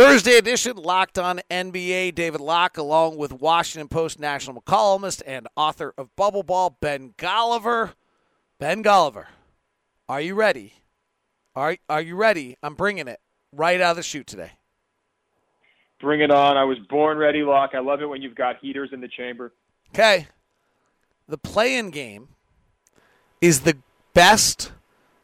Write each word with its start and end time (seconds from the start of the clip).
Thursday 0.00 0.38
edition, 0.38 0.78
Locked 0.78 1.18
On 1.18 1.42
NBA. 1.50 2.14
David 2.14 2.40
Locke, 2.40 2.78
along 2.78 3.18
with 3.18 3.34
Washington 3.34 3.86
Post 3.86 4.18
national 4.18 4.62
columnist 4.62 5.22
and 5.26 5.46
author 5.56 5.92
of 5.98 6.16
Bubble 6.16 6.42
Ball, 6.42 6.74
Ben 6.80 7.12
Golliver. 7.18 7.92
Ben 8.58 8.82
Golliver, 8.82 9.26
are 10.08 10.22
you 10.22 10.34
ready? 10.34 10.72
Are, 11.54 11.76
are 11.90 12.00
you 12.00 12.16
ready? 12.16 12.56
I'm 12.62 12.76
bringing 12.76 13.08
it 13.08 13.20
right 13.52 13.78
out 13.78 13.90
of 13.90 13.96
the 13.98 14.02
chute 14.02 14.26
today. 14.26 14.52
Bring 16.00 16.22
it 16.22 16.30
on. 16.30 16.56
I 16.56 16.64
was 16.64 16.78
born 16.88 17.18
ready, 17.18 17.42
Locke. 17.42 17.72
I 17.74 17.80
love 17.80 18.00
it 18.00 18.06
when 18.06 18.22
you've 18.22 18.34
got 18.34 18.56
heaters 18.56 18.88
in 18.94 19.02
the 19.02 19.08
chamber. 19.08 19.52
Okay. 19.90 20.28
The 21.28 21.36
play 21.36 21.76
in 21.76 21.90
game 21.90 22.28
is 23.42 23.60
the 23.60 23.76
best 24.14 24.72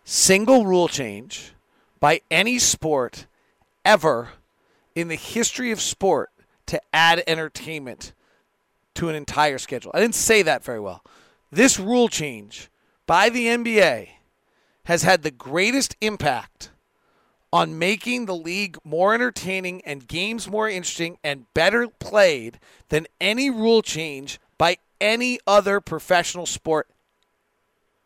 single 0.05 0.67
rule 0.67 0.87
change 0.87 1.55
by 1.99 2.21
any 2.31 2.59
sport 2.59 3.25
ever 3.83 4.33
in 4.97 5.07
the 5.09 5.15
history 5.15 5.71
of 5.71 5.81
sport 5.81 6.31
to 6.67 6.81
add 6.93 7.23
entertainment 7.29 8.13
to 8.95 9.09
an 9.09 9.15
entire 9.15 9.59
schedule. 9.59 9.93
I 9.95 10.01
didn't 10.01 10.17
say 10.17 10.43
that 10.43 10.65
very 10.65 10.81
well. 10.81 11.05
This 11.53 11.79
rule 11.79 12.09
change 12.09 12.71
by 13.07 13.29
the 13.29 13.47
NBA 13.47 14.09
has 14.87 15.03
had 15.03 15.23
the 15.23 15.31
greatest 15.31 15.97
impact 16.01 16.71
on 17.53 17.79
making 17.79 18.27
the 18.27 18.35
league 18.35 18.77
more 18.83 19.15
entertaining 19.15 19.83
and 19.85 20.09
games 20.09 20.49
more 20.49 20.69
interesting 20.69 21.19
and 21.23 21.53
better 21.55 21.87
played 21.89 22.59
than 22.89 23.07
any 23.21 23.51
rule 23.51 23.83
change 23.83 24.41
by 24.59 24.79
any 25.01 25.39
other 25.47 25.81
professional 25.81 26.47
sport 26.47 26.89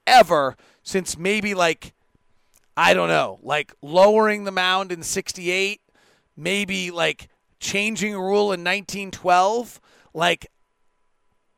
ever 0.06 0.56
since 0.82 1.16
maybe 1.16 1.54
like 1.54 1.94
I 2.76 2.94
don't 2.94 3.08
know, 3.08 3.38
like 3.42 3.74
lowering 3.82 4.44
the 4.44 4.52
mound 4.52 4.90
in 4.90 5.02
68, 5.02 5.80
maybe 6.40 6.90
like 6.90 7.28
changing 7.58 8.14
a 8.14 8.20
rule 8.20 8.52
in 8.52 8.64
1912, 8.64 9.80
like 10.14 10.46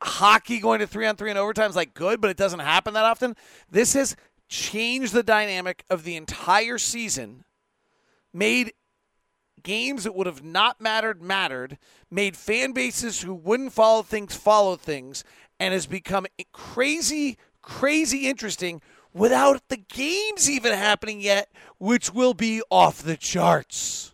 hockey 0.03 0.59
going 0.59 0.81
to 0.81 0.87
3 0.87 1.07
on 1.07 1.17
3 1.17 1.31
in 1.31 1.37
overtime 1.37 1.70
is 1.70 1.77
like 1.77 1.95
good, 1.95 2.20
but 2.20 2.31
it 2.31 2.37
doesn't 2.37 2.61
happen 2.61 2.95
that 2.95 3.05
often. 3.05 3.37
This 3.70 3.95
has 3.95 4.17
changed 4.48 5.12
the 5.12 5.23
dynamic 5.23 5.84
of 5.89 6.05
the 6.05 6.17
entire 6.17 6.77
season, 6.79 7.45
made 8.33 8.73
games 9.62 10.05
that 10.05 10.15
would 10.15 10.27
have 10.27 10.42
not 10.42 10.81
mattered 10.81 11.23
mattered, 11.23 11.79
made 12.11 12.37
fan 12.37 12.73
bases 12.73 13.23
who 13.23 13.33
wouldn't 13.33 13.73
follow 13.73 14.03
things 14.03 14.35
follow 14.35 14.77
things, 14.77 15.23
and 15.61 15.73
has 15.73 15.87
become 15.87 16.27
crazy, 16.53 17.39
crazy 17.62 18.29
interesting 18.29 18.83
without 19.14 19.69
the 19.69 19.77
games 19.77 20.51
even 20.51 20.73
happening 20.73 21.20
yet, 21.20 21.48
which 21.79 22.12
will 22.12 22.35
be 22.35 22.61
off 22.70 23.03
the 23.03 23.17
charts. 23.17 24.12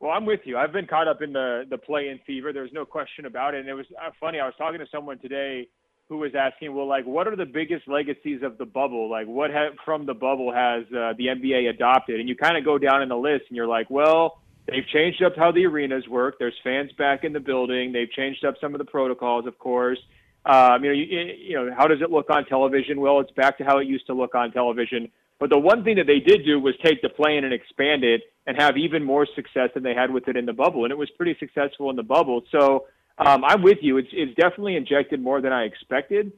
Well, 0.00 0.10
I'm 0.10 0.26
with 0.26 0.40
you. 0.44 0.58
I've 0.58 0.72
been 0.72 0.86
caught 0.86 1.08
up 1.08 1.22
in 1.22 1.32
the 1.32 1.64
the 1.68 1.78
play-in 1.78 2.18
fever. 2.26 2.52
There's 2.52 2.72
no 2.72 2.84
question 2.84 3.24
about 3.24 3.54
it. 3.54 3.60
And 3.60 3.68
it 3.68 3.74
was 3.74 3.86
uh, 4.00 4.10
funny. 4.20 4.40
I 4.40 4.44
was 4.44 4.54
talking 4.58 4.78
to 4.78 4.86
someone 4.92 5.18
today 5.18 5.68
who 6.08 6.18
was 6.18 6.32
asking, 6.38 6.74
well, 6.74 6.86
like, 6.86 7.04
what 7.04 7.26
are 7.26 7.34
the 7.34 7.46
biggest 7.46 7.88
legacies 7.88 8.42
of 8.42 8.58
the 8.58 8.64
bubble? 8.64 9.10
Like, 9.10 9.26
what 9.26 9.50
ha- 9.50 9.74
from 9.84 10.06
the 10.06 10.14
bubble 10.14 10.52
has 10.52 10.84
uh, 10.92 11.14
the 11.18 11.26
NBA 11.26 11.68
adopted? 11.68 12.20
And 12.20 12.28
you 12.28 12.36
kind 12.36 12.56
of 12.56 12.64
go 12.64 12.78
down 12.78 13.02
in 13.02 13.08
the 13.08 13.16
list, 13.16 13.44
and 13.48 13.56
you're 13.56 13.66
like, 13.66 13.90
well, 13.90 14.40
they've 14.68 14.86
changed 14.92 15.22
up 15.22 15.32
how 15.34 15.50
the 15.50 15.66
arenas 15.66 16.06
work. 16.08 16.36
There's 16.38 16.54
fans 16.62 16.92
back 16.96 17.24
in 17.24 17.32
the 17.32 17.40
building. 17.40 17.92
They've 17.92 18.10
changed 18.10 18.44
up 18.44 18.54
some 18.60 18.74
of 18.74 18.78
the 18.78 18.84
protocols, 18.84 19.46
of 19.46 19.58
course. 19.58 19.98
Um, 20.44 20.84
you 20.84 20.90
know, 20.90 20.94
you, 20.94 21.32
you 21.38 21.56
know, 21.56 21.74
how 21.76 21.88
does 21.88 22.00
it 22.00 22.10
look 22.10 22.30
on 22.30 22.44
television? 22.44 23.00
Well, 23.00 23.18
it's 23.18 23.32
back 23.32 23.58
to 23.58 23.64
how 23.64 23.78
it 23.78 23.88
used 23.88 24.06
to 24.06 24.14
look 24.14 24.36
on 24.36 24.52
television. 24.52 25.10
But 25.40 25.50
the 25.50 25.58
one 25.58 25.82
thing 25.82 25.96
that 25.96 26.06
they 26.06 26.20
did 26.20 26.44
do 26.44 26.60
was 26.60 26.74
take 26.84 27.02
the 27.02 27.08
play 27.08 27.36
in 27.36 27.44
and 27.44 27.52
expand 27.52 28.04
it 28.04 28.22
and 28.46 28.56
have 28.60 28.76
even 28.76 29.02
more 29.02 29.26
success 29.34 29.70
than 29.74 29.82
they 29.82 29.94
had 29.94 30.10
with 30.10 30.28
it 30.28 30.36
in 30.36 30.46
the 30.46 30.52
bubble. 30.52 30.84
And 30.84 30.92
it 30.92 30.98
was 30.98 31.10
pretty 31.10 31.36
successful 31.38 31.90
in 31.90 31.96
the 31.96 32.02
bubble. 32.02 32.42
So 32.52 32.86
um, 33.18 33.44
I'm 33.44 33.62
with 33.62 33.78
you. 33.80 33.98
It's, 33.98 34.08
it's 34.12 34.34
definitely 34.36 34.76
injected 34.76 35.20
more 35.20 35.40
than 35.40 35.52
I 35.52 35.64
expected. 35.64 36.32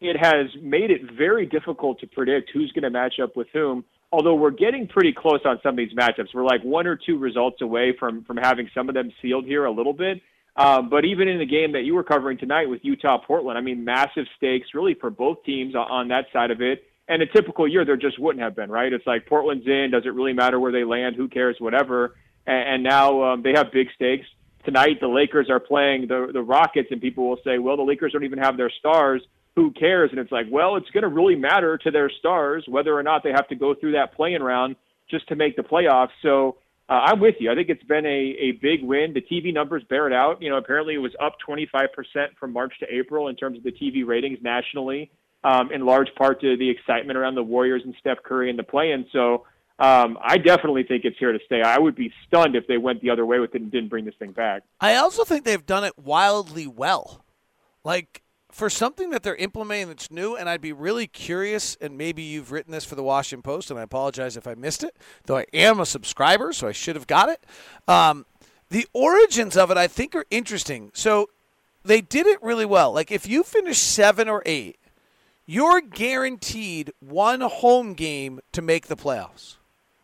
It 0.00 0.16
has 0.16 0.46
made 0.60 0.90
it 0.90 1.02
very 1.16 1.46
difficult 1.46 2.00
to 2.00 2.06
predict 2.06 2.50
who's 2.52 2.72
going 2.72 2.82
to 2.82 2.90
match 2.90 3.14
up 3.22 3.36
with 3.36 3.46
whom. 3.52 3.84
Although 4.10 4.34
we're 4.34 4.50
getting 4.50 4.88
pretty 4.88 5.12
close 5.16 5.40
on 5.44 5.58
some 5.62 5.70
of 5.70 5.76
these 5.76 5.94
matchups, 5.96 6.34
we're 6.34 6.44
like 6.44 6.62
one 6.62 6.86
or 6.86 6.96
two 6.96 7.18
results 7.18 7.62
away 7.62 7.94
from 7.98 8.24
from 8.24 8.36
having 8.36 8.68
some 8.74 8.88
of 8.88 8.94
them 8.94 9.10
sealed 9.22 9.46
here 9.46 9.64
a 9.64 9.70
little 9.70 9.94
bit. 9.94 10.20
Um, 10.54 10.90
but 10.90 11.06
even 11.06 11.28
in 11.28 11.38
the 11.38 11.46
game 11.46 11.72
that 11.72 11.84
you 11.84 11.94
were 11.94 12.04
covering 12.04 12.36
tonight 12.36 12.68
with 12.68 12.80
Utah 12.82 13.18
Portland, 13.18 13.56
I 13.56 13.62
mean, 13.62 13.84
massive 13.84 14.26
stakes 14.36 14.68
really 14.74 14.94
for 14.94 15.08
both 15.08 15.42
teams 15.44 15.74
on 15.74 16.08
that 16.08 16.26
side 16.30 16.50
of 16.50 16.60
it. 16.60 16.84
And 17.08 17.20
a 17.20 17.26
typical 17.26 17.66
year, 17.66 17.84
there 17.84 17.96
just 17.96 18.18
wouldn't 18.18 18.42
have 18.42 18.54
been, 18.54 18.70
right? 18.70 18.92
It's 18.92 19.06
like 19.06 19.26
Portland's 19.26 19.66
in. 19.66 19.90
Does 19.90 20.04
it 20.06 20.14
really 20.14 20.32
matter 20.32 20.58
where 20.60 20.72
they 20.72 20.84
land? 20.84 21.16
Who 21.16 21.28
cares? 21.28 21.56
Whatever. 21.58 22.16
And, 22.46 22.74
and 22.74 22.82
now 22.82 23.22
um, 23.22 23.42
they 23.42 23.52
have 23.54 23.72
big 23.72 23.88
stakes. 23.94 24.26
Tonight, 24.64 24.98
the 25.00 25.08
Lakers 25.08 25.50
are 25.50 25.58
playing 25.58 26.06
the, 26.06 26.30
the 26.32 26.42
Rockets, 26.42 26.88
and 26.92 27.00
people 27.00 27.28
will 27.28 27.38
say, 27.44 27.58
well, 27.58 27.76
the 27.76 27.82
Lakers 27.82 28.12
don't 28.12 28.24
even 28.24 28.38
have 28.38 28.56
their 28.56 28.70
stars. 28.70 29.22
Who 29.56 29.72
cares? 29.72 30.10
And 30.10 30.20
it's 30.20 30.30
like, 30.30 30.46
well, 30.50 30.76
it's 30.76 30.88
going 30.90 31.02
to 31.02 31.08
really 31.08 31.34
matter 31.34 31.76
to 31.78 31.90
their 31.90 32.08
stars 32.08 32.64
whether 32.68 32.96
or 32.96 33.02
not 33.02 33.24
they 33.24 33.32
have 33.32 33.48
to 33.48 33.56
go 33.56 33.74
through 33.74 33.92
that 33.92 34.14
play-in 34.14 34.42
round 34.42 34.76
just 35.10 35.28
to 35.28 35.36
make 35.36 35.56
the 35.56 35.62
playoffs. 35.62 36.10
So 36.22 36.56
uh, 36.88 37.00
I'm 37.06 37.20
with 37.20 37.36
you. 37.38 37.50
I 37.50 37.54
think 37.54 37.68
it's 37.68 37.82
been 37.84 38.06
a, 38.06 38.08
a 38.38 38.52
big 38.60 38.82
win. 38.82 39.14
The 39.14 39.20
TV 39.20 39.52
numbers 39.52 39.82
bear 39.88 40.06
it 40.06 40.12
out. 40.12 40.42
You 40.42 40.50
know, 40.50 40.56
apparently 40.56 40.94
it 40.94 40.98
was 40.98 41.12
up 41.20 41.36
25% 41.48 41.88
from 42.38 42.52
March 42.52 42.72
to 42.80 42.86
April 42.92 43.28
in 43.28 43.36
terms 43.36 43.58
of 43.58 43.64
the 43.64 43.72
TV 43.72 44.06
ratings 44.06 44.38
nationally, 44.42 45.10
um, 45.44 45.72
in 45.72 45.84
large 45.84 46.14
part 46.16 46.40
to 46.40 46.56
the 46.56 46.70
excitement 46.70 47.18
around 47.18 47.34
the 47.34 47.42
Warriors 47.42 47.82
and 47.84 47.94
Steph 47.98 48.22
Curry 48.22 48.50
and 48.50 48.58
the 48.58 48.62
play-in. 48.62 49.06
So 49.12 49.46
um, 49.78 50.18
I 50.22 50.38
definitely 50.38 50.84
think 50.84 51.04
it's 51.04 51.18
here 51.18 51.32
to 51.32 51.38
stay. 51.46 51.62
I 51.62 51.78
would 51.78 51.96
be 51.96 52.12
stunned 52.26 52.54
if 52.54 52.66
they 52.66 52.78
went 52.78 53.00
the 53.00 53.10
other 53.10 53.26
way 53.26 53.40
with 53.40 53.54
it 53.54 53.62
and 53.62 53.70
didn't 53.70 53.88
bring 53.88 54.04
this 54.04 54.14
thing 54.18 54.32
back. 54.32 54.62
I 54.80 54.96
also 54.96 55.24
think 55.24 55.44
they've 55.44 55.64
done 55.64 55.84
it 55.84 55.98
wildly 55.98 56.66
well. 56.66 57.24
Like 57.84 58.22
for 58.52 58.68
something 58.68 59.10
that 59.10 59.22
they're 59.22 59.34
implementing 59.34 59.88
that's 59.88 60.10
new, 60.10 60.36
and 60.36 60.48
I'd 60.48 60.60
be 60.60 60.72
really 60.72 61.06
curious, 61.06 61.76
and 61.80 61.96
maybe 61.96 62.22
you've 62.22 62.52
written 62.52 62.70
this 62.70 62.84
for 62.84 62.94
the 62.94 63.02
Washington 63.02 63.42
Post, 63.42 63.70
and 63.70 63.80
I 63.80 63.82
apologize 63.82 64.36
if 64.36 64.46
I 64.46 64.54
missed 64.54 64.84
it, 64.84 64.94
though 65.24 65.38
I 65.38 65.46
am 65.54 65.80
a 65.80 65.86
subscriber, 65.86 66.52
so 66.52 66.68
I 66.68 66.72
should 66.72 66.94
have 66.94 67.06
got 67.06 67.30
it. 67.30 67.44
Um, 67.88 68.26
the 68.68 68.86
origins 68.92 69.56
of 69.56 69.70
it, 69.70 69.76
I 69.76 69.88
think, 69.88 70.14
are 70.14 70.26
interesting. 70.30 70.90
So 70.94 71.30
they 71.82 72.00
did 72.00 72.26
it 72.26 72.42
really 72.42 72.66
well. 72.66 72.92
Like 72.92 73.10
if 73.10 73.26
you 73.26 73.42
finish 73.42 73.78
seven 73.78 74.28
or 74.28 74.42
eight, 74.46 74.78
you're 75.46 75.80
guaranteed 75.80 76.92
one 77.00 77.40
home 77.40 77.94
game 77.94 78.40
to 78.52 78.62
make 78.62 78.86
the 78.86 78.96
playoffs. 78.96 79.56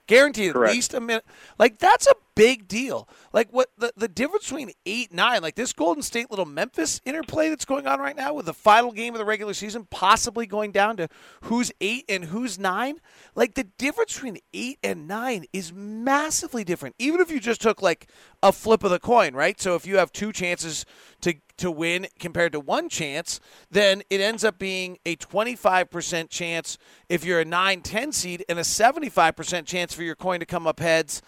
Guaranteed 0.06 0.54
Correct. 0.54 0.70
at 0.70 0.74
least 0.74 0.94
a 0.94 1.00
minute. 1.00 1.24
Like 1.58 1.78
that's 1.78 2.06
a 2.06 2.14
big 2.38 2.68
deal. 2.68 3.08
Like 3.32 3.48
what 3.50 3.70
the, 3.76 3.92
the 3.96 4.06
difference 4.06 4.44
between 4.44 4.70
eight 4.86 5.12
nine, 5.12 5.42
like 5.42 5.56
this 5.56 5.72
Golden 5.72 6.04
State 6.04 6.30
little 6.30 6.46
Memphis 6.46 7.00
interplay 7.04 7.48
that's 7.48 7.64
going 7.64 7.88
on 7.88 7.98
right 7.98 8.16
now 8.16 8.32
with 8.32 8.46
the 8.46 8.54
final 8.54 8.92
game 8.92 9.12
of 9.12 9.18
the 9.18 9.24
regular 9.24 9.54
season 9.54 9.88
possibly 9.90 10.46
going 10.46 10.70
down 10.70 10.96
to 10.98 11.08
who's 11.42 11.72
eight 11.80 12.04
and 12.08 12.26
who's 12.26 12.56
nine. 12.56 13.00
Like 13.34 13.54
the 13.54 13.64
difference 13.64 14.14
between 14.14 14.38
eight 14.54 14.78
and 14.84 15.08
nine 15.08 15.46
is 15.52 15.72
massively 15.72 16.62
different. 16.62 16.94
Even 17.00 17.20
if 17.20 17.28
you 17.28 17.40
just 17.40 17.60
took 17.60 17.82
like 17.82 18.08
a 18.40 18.52
flip 18.52 18.84
of 18.84 18.92
the 18.92 19.00
coin, 19.00 19.34
right? 19.34 19.60
So 19.60 19.74
if 19.74 19.84
you 19.84 19.96
have 19.96 20.12
two 20.12 20.32
chances 20.32 20.86
to 21.22 21.34
to 21.56 21.72
win 21.72 22.06
compared 22.20 22.52
to 22.52 22.60
one 22.60 22.88
chance, 22.88 23.40
then 23.68 24.02
it 24.10 24.20
ends 24.20 24.44
up 24.44 24.60
being 24.60 24.96
a 25.04 25.16
25% 25.16 26.30
chance 26.30 26.78
if 27.08 27.24
you're 27.24 27.40
a 27.40 27.44
9 27.44 27.80
10 27.80 28.12
seed 28.12 28.44
and 28.48 28.60
a 28.60 28.62
75% 28.62 29.66
chance 29.66 29.92
for 29.92 30.04
your 30.04 30.14
coin 30.14 30.38
to 30.38 30.46
come 30.46 30.68
up 30.68 30.78
heads 30.78 31.20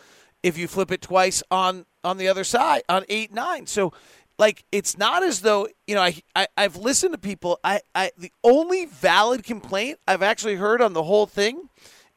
if 0.43 0.57
you 0.59 0.69
flip 0.69 0.91
it 0.91 1.03
twice 1.03 1.43
on 1.51 1.87
on 2.03 2.17
the 2.17 2.29
other 2.29 2.45
side 2.45 2.83
on 2.89 3.05
8 3.09 3.33
9. 3.33 3.67
So 3.67 3.93
like 4.39 4.65
it's 4.73 4.97
not 4.97 5.23
as 5.23 5.41
though 5.41 5.69
you 5.87 5.95
know 5.95 6.03
I, 6.03 6.23
I 6.35 6.47
I've 6.57 6.77
listened 6.77 7.13
to 7.13 7.19
people 7.19 7.59
I, 7.63 7.81
I 7.95 8.11
the 8.17 8.33
only 8.43 8.87
valid 8.87 9.45
complaint 9.45 9.99
I've 10.07 10.23
actually 10.23 10.57
heard 10.57 10.81
on 10.81 10.93
the 10.93 11.03
whole 11.03 11.27
thing 11.27 11.69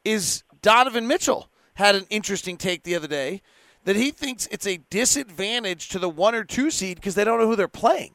is 0.04 0.42
Donovan 0.62 1.06
Mitchell 1.06 1.48
had 1.74 1.94
an 1.94 2.06
interesting 2.08 2.56
take 2.56 2.84
the 2.84 2.94
other 2.94 3.08
day 3.08 3.42
that 3.84 3.96
he 3.96 4.10
thinks 4.10 4.46
it's 4.50 4.66
a 4.66 4.78
disadvantage 4.90 5.88
to 5.90 5.98
the 5.98 6.08
one 6.08 6.34
or 6.34 6.44
two 6.44 6.70
seed 6.70 6.96
because 6.96 7.14
they 7.14 7.24
don't 7.24 7.38
know 7.38 7.46
who 7.46 7.56
they're 7.56 7.68
playing. 7.68 8.14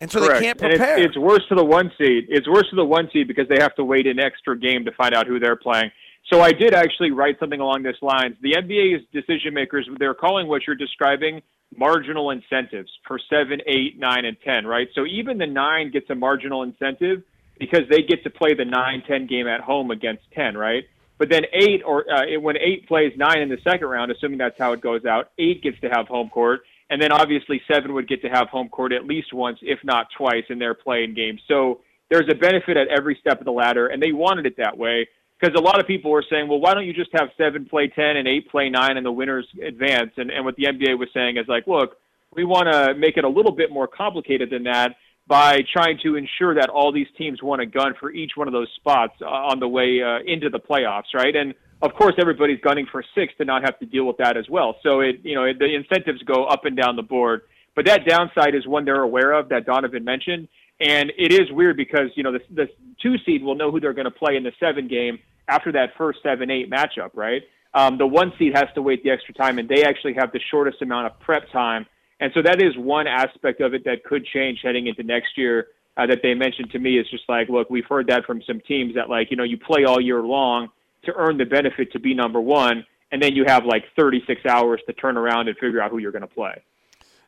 And 0.00 0.10
so 0.10 0.20
Correct. 0.20 0.40
they 0.40 0.46
can't 0.46 0.58
prepare. 0.58 0.98
It's, 0.98 1.08
it's 1.08 1.18
worse 1.18 1.42
to 1.48 1.54
the 1.54 1.64
one 1.64 1.90
seed. 1.98 2.26
It's 2.28 2.46
worse 2.46 2.68
to 2.70 2.76
the 2.76 2.84
one 2.84 3.08
seed 3.12 3.26
because 3.26 3.48
they 3.48 3.60
have 3.60 3.74
to 3.76 3.84
wait 3.84 4.06
an 4.06 4.20
extra 4.20 4.56
game 4.58 4.84
to 4.84 4.92
find 4.92 5.14
out 5.14 5.26
who 5.26 5.40
they're 5.40 5.56
playing. 5.56 5.90
So 6.30 6.42
I 6.42 6.52
did 6.52 6.74
actually 6.74 7.10
write 7.10 7.38
something 7.40 7.60
along 7.60 7.82
this 7.82 7.96
lines. 8.02 8.36
The 8.42 8.52
NBA's 8.52 9.04
decision 9.12 9.54
makers, 9.54 9.88
they're 9.98 10.14
calling 10.14 10.46
what 10.46 10.66
you're 10.66 10.76
describing 10.76 11.42
marginal 11.76 12.30
incentives 12.30 12.90
for 13.06 13.18
seven, 13.30 13.60
eight, 13.66 13.98
nine, 13.98 14.24
and 14.24 14.36
10, 14.44 14.66
right? 14.66 14.88
So 14.94 15.06
even 15.06 15.38
the 15.38 15.46
nine 15.46 15.90
gets 15.90 16.08
a 16.10 16.14
marginal 16.14 16.62
incentive 16.62 17.22
because 17.58 17.82
they 17.90 18.02
get 18.02 18.22
to 18.24 18.30
play 18.30 18.54
the 18.54 18.64
nine, 18.64 19.02
10 19.06 19.26
game 19.26 19.46
at 19.48 19.60
home 19.60 19.90
against 19.90 20.22
10, 20.32 20.56
right? 20.56 20.84
But 21.18 21.30
then 21.30 21.42
eight, 21.52 21.82
or 21.84 22.04
uh, 22.10 22.38
when 22.40 22.56
eight 22.58 22.86
plays 22.86 23.12
nine 23.16 23.40
in 23.40 23.48
the 23.48 23.58
second 23.64 23.88
round, 23.88 24.12
assuming 24.12 24.38
that's 24.38 24.58
how 24.58 24.72
it 24.72 24.80
goes 24.80 25.04
out, 25.04 25.32
eight 25.38 25.62
gets 25.62 25.80
to 25.80 25.88
have 25.88 26.06
home 26.06 26.30
court, 26.30 26.60
and 26.90 27.02
then 27.02 27.10
obviously 27.10 27.60
seven 27.70 27.92
would 27.94 28.08
get 28.08 28.22
to 28.22 28.28
have 28.28 28.48
home 28.48 28.68
court 28.68 28.92
at 28.92 29.04
least 29.04 29.32
once, 29.32 29.58
if 29.62 29.80
not 29.82 30.06
twice, 30.16 30.44
in 30.48 30.58
their 30.58 30.74
play-in 30.74 31.14
game. 31.14 31.38
So 31.48 31.80
there's 32.08 32.28
a 32.30 32.34
benefit 32.34 32.76
at 32.76 32.88
every 32.88 33.16
step 33.20 33.40
of 33.40 33.44
the 33.44 33.52
ladder, 33.52 33.88
and 33.88 34.00
they 34.00 34.12
wanted 34.12 34.46
it 34.46 34.56
that 34.58 34.78
way. 34.78 35.08
Because 35.38 35.54
a 35.56 35.62
lot 35.62 35.80
of 35.80 35.86
people 35.86 36.10
were 36.10 36.24
saying, 36.28 36.48
well, 36.48 36.58
why 36.58 36.74
don't 36.74 36.86
you 36.86 36.92
just 36.92 37.10
have 37.12 37.28
seven 37.36 37.64
play 37.66 37.88
10 37.88 38.16
and 38.16 38.26
eight 38.26 38.50
play 38.50 38.68
nine 38.70 38.96
and 38.96 39.06
the 39.06 39.12
winners 39.12 39.46
advance? 39.64 40.10
And, 40.16 40.30
and 40.30 40.44
what 40.44 40.56
the 40.56 40.64
NBA 40.64 40.98
was 40.98 41.08
saying 41.14 41.36
is 41.36 41.46
like, 41.48 41.66
look, 41.66 41.96
we 42.34 42.44
want 42.44 42.72
to 42.72 42.94
make 42.94 43.16
it 43.16 43.24
a 43.24 43.28
little 43.28 43.52
bit 43.52 43.70
more 43.70 43.86
complicated 43.86 44.50
than 44.50 44.64
that 44.64 44.96
by 45.26 45.60
trying 45.72 45.98
to 46.02 46.16
ensure 46.16 46.54
that 46.54 46.70
all 46.70 46.90
these 46.90 47.06
teams 47.16 47.42
want 47.42 47.60
a 47.60 47.66
gun 47.66 47.94
for 48.00 48.10
each 48.10 48.32
one 48.34 48.48
of 48.48 48.52
those 48.52 48.68
spots 48.76 49.12
uh, 49.20 49.26
on 49.26 49.60
the 49.60 49.68
way 49.68 50.00
uh, 50.02 50.18
into 50.26 50.48
the 50.48 50.58
playoffs, 50.58 51.14
right? 51.14 51.36
And 51.36 51.54
of 51.82 51.94
course, 51.94 52.14
everybody's 52.18 52.60
gunning 52.60 52.86
for 52.90 53.04
six 53.14 53.32
to 53.38 53.44
not 53.44 53.62
have 53.62 53.78
to 53.78 53.86
deal 53.86 54.04
with 54.04 54.16
that 54.16 54.36
as 54.36 54.48
well. 54.48 54.76
So 54.82 55.00
it, 55.00 55.20
you 55.22 55.34
know, 55.34 55.44
it, 55.44 55.58
the 55.58 55.72
incentives 55.74 56.22
go 56.22 56.46
up 56.46 56.64
and 56.64 56.76
down 56.76 56.96
the 56.96 57.02
board. 57.02 57.42
But 57.76 57.86
that 57.86 58.06
downside 58.06 58.56
is 58.56 58.66
one 58.66 58.84
they're 58.84 59.02
aware 59.02 59.32
of 59.32 59.50
that 59.50 59.64
Donovan 59.64 60.02
mentioned. 60.02 60.48
And 60.80 61.12
it 61.18 61.32
is 61.32 61.50
weird 61.50 61.76
because, 61.76 62.10
you 62.14 62.22
know, 62.22 62.32
the, 62.32 62.40
the 62.50 62.68
two 63.02 63.16
seed 63.26 63.42
will 63.42 63.56
know 63.56 63.70
who 63.70 63.80
they're 63.80 63.92
going 63.92 64.04
to 64.04 64.10
play 64.10 64.36
in 64.36 64.44
the 64.44 64.52
seven 64.60 64.86
game 64.86 65.18
after 65.48 65.72
that 65.72 65.90
first 65.96 66.20
seven, 66.22 66.50
eight 66.50 66.70
matchup, 66.70 67.10
right? 67.14 67.42
Um, 67.74 67.98
the 67.98 68.06
one 68.06 68.32
seed 68.38 68.54
has 68.54 68.66
to 68.74 68.82
wait 68.82 69.02
the 69.02 69.10
extra 69.10 69.34
time, 69.34 69.58
and 69.58 69.68
they 69.68 69.84
actually 69.84 70.14
have 70.14 70.32
the 70.32 70.40
shortest 70.50 70.80
amount 70.82 71.06
of 71.06 71.18
prep 71.20 71.50
time. 71.52 71.86
And 72.20 72.32
so 72.34 72.42
that 72.42 72.62
is 72.62 72.76
one 72.76 73.06
aspect 73.06 73.60
of 73.60 73.74
it 73.74 73.84
that 73.84 74.04
could 74.04 74.24
change 74.26 74.60
heading 74.62 74.86
into 74.86 75.02
next 75.02 75.36
year. 75.36 75.68
Uh, 75.96 76.06
that 76.06 76.20
they 76.22 76.32
mentioned 76.32 76.70
to 76.70 76.78
me 76.78 76.96
is 76.96 77.10
just 77.10 77.24
like, 77.28 77.48
look, 77.48 77.68
we've 77.70 77.84
heard 77.88 78.06
that 78.06 78.24
from 78.24 78.40
some 78.46 78.60
teams 78.60 78.94
that 78.94 79.10
like, 79.10 79.32
you 79.32 79.36
know, 79.36 79.42
you 79.42 79.58
play 79.58 79.84
all 79.84 80.00
year 80.00 80.22
long 80.22 80.68
to 81.04 81.12
earn 81.16 81.36
the 81.36 81.44
benefit 81.44 81.90
to 81.90 81.98
be 81.98 82.14
number 82.14 82.40
one, 82.40 82.86
and 83.10 83.20
then 83.20 83.34
you 83.34 83.44
have 83.44 83.64
like 83.64 83.82
36 83.96 84.46
hours 84.46 84.80
to 84.86 84.92
turn 84.92 85.16
around 85.16 85.48
and 85.48 85.58
figure 85.58 85.82
out 85.82 85.90
who 85.90 85.98
you're 85.98 86.12
going 86.12 86.22
to 86.22 86.28
play. 86.28 86.62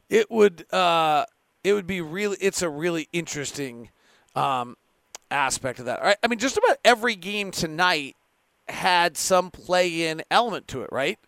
It 0.09 0.31
would, 0.31 0.73
uh, 0.73 1.25
it 1.65 1.73
would 1.73 1.87
be 1.87 2.01
really. 2.01 2.37
It's 2.41 2.63
a 2.63 2.69
really 2.69 3.09
interesting 3.13 3.91
um, 4.35 4.77
aspect 5.31 5.79
of 5.79 5.87
that. 5.87 6.19
I 6.23 6.27
mean, 6.27 6.39
just 6.39 6.57
about 6.57 6.79
every 6.85 7.17
game 7.17 7.51
tonight 7.51 8.17
had 8.69 9.17
some 9.17 9.51
play-in 9.51 10.23
element 10.31 10.69
to 10.69 10.83
it, 10.83 10.91
right? 10.93 11.19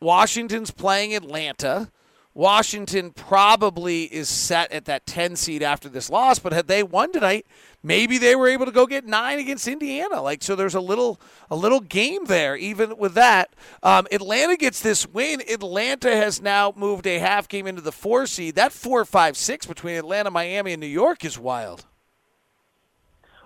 Washington's 0.00 0.70
playing 0.70 1.14
Atlanta. 1.14 1.90
Washington 2.38 3.10
probably 3.10 4.04
is 4.04 4.28
set 4.28 4.70
at 4.70 4.84
that 4.84 5.06
10 5.06 5.34
seed 5.34 5.60
after 5.60 5.88
this 5.88 6.08
loss, 6.08 6.38
but 6.38 6.52
had 6.52 6.68
they 6.68 6.84
won 6.84 7.10
tonight, 7.10 7.44
maybe 7.82 8.16
they 8.16 8.36
were 8.36 8.46
able 8.46 8.64
to 8.64 8.70
go 8.70 8.86
get 8.86 9.04
nine 9.04 9.40
against 9.40 9.66
Indiana. 9.66 10.22
Like 10.22 10.44
so, 10.44 10.54
there's 10.54 10.76
a 10.76 10.80
little 10.80 11.20
a 11.50 11.56
little 11.56 11.80
game 11.80 12.26
there. 12.26 12.54
Even 12.54 12.96
with 12.96 13.14
that, 13.14 13.52
um, 13.82 14.06
Atlanta 14.12 14.56
gets 14.56 14.80
this 14.80 15.04
win. 15.04 15.42
Atlanta 15.50 16.14
has 16.14 16.40
now 16.40 16.72
moved 16.76 17.08
a 17.08 17.18
half 17.18 17.48
game 17.48 17.66
into 17.66 17.82
the 17.82 17.90
four 17.90 18.24
seed. 18.24 18.54
That 18.54 18.70
four, 18.70 19.04
five, 19.04 19.36
six 19.36 19.66
between 19.66 19.96
Atlanta, 19.96 20.30
Miami, 20.30 20.74
and 20.74 20.80
New 20.80 20.86
York 20.86 21.24
is 21.24 21.40
wild. 21.40 21.86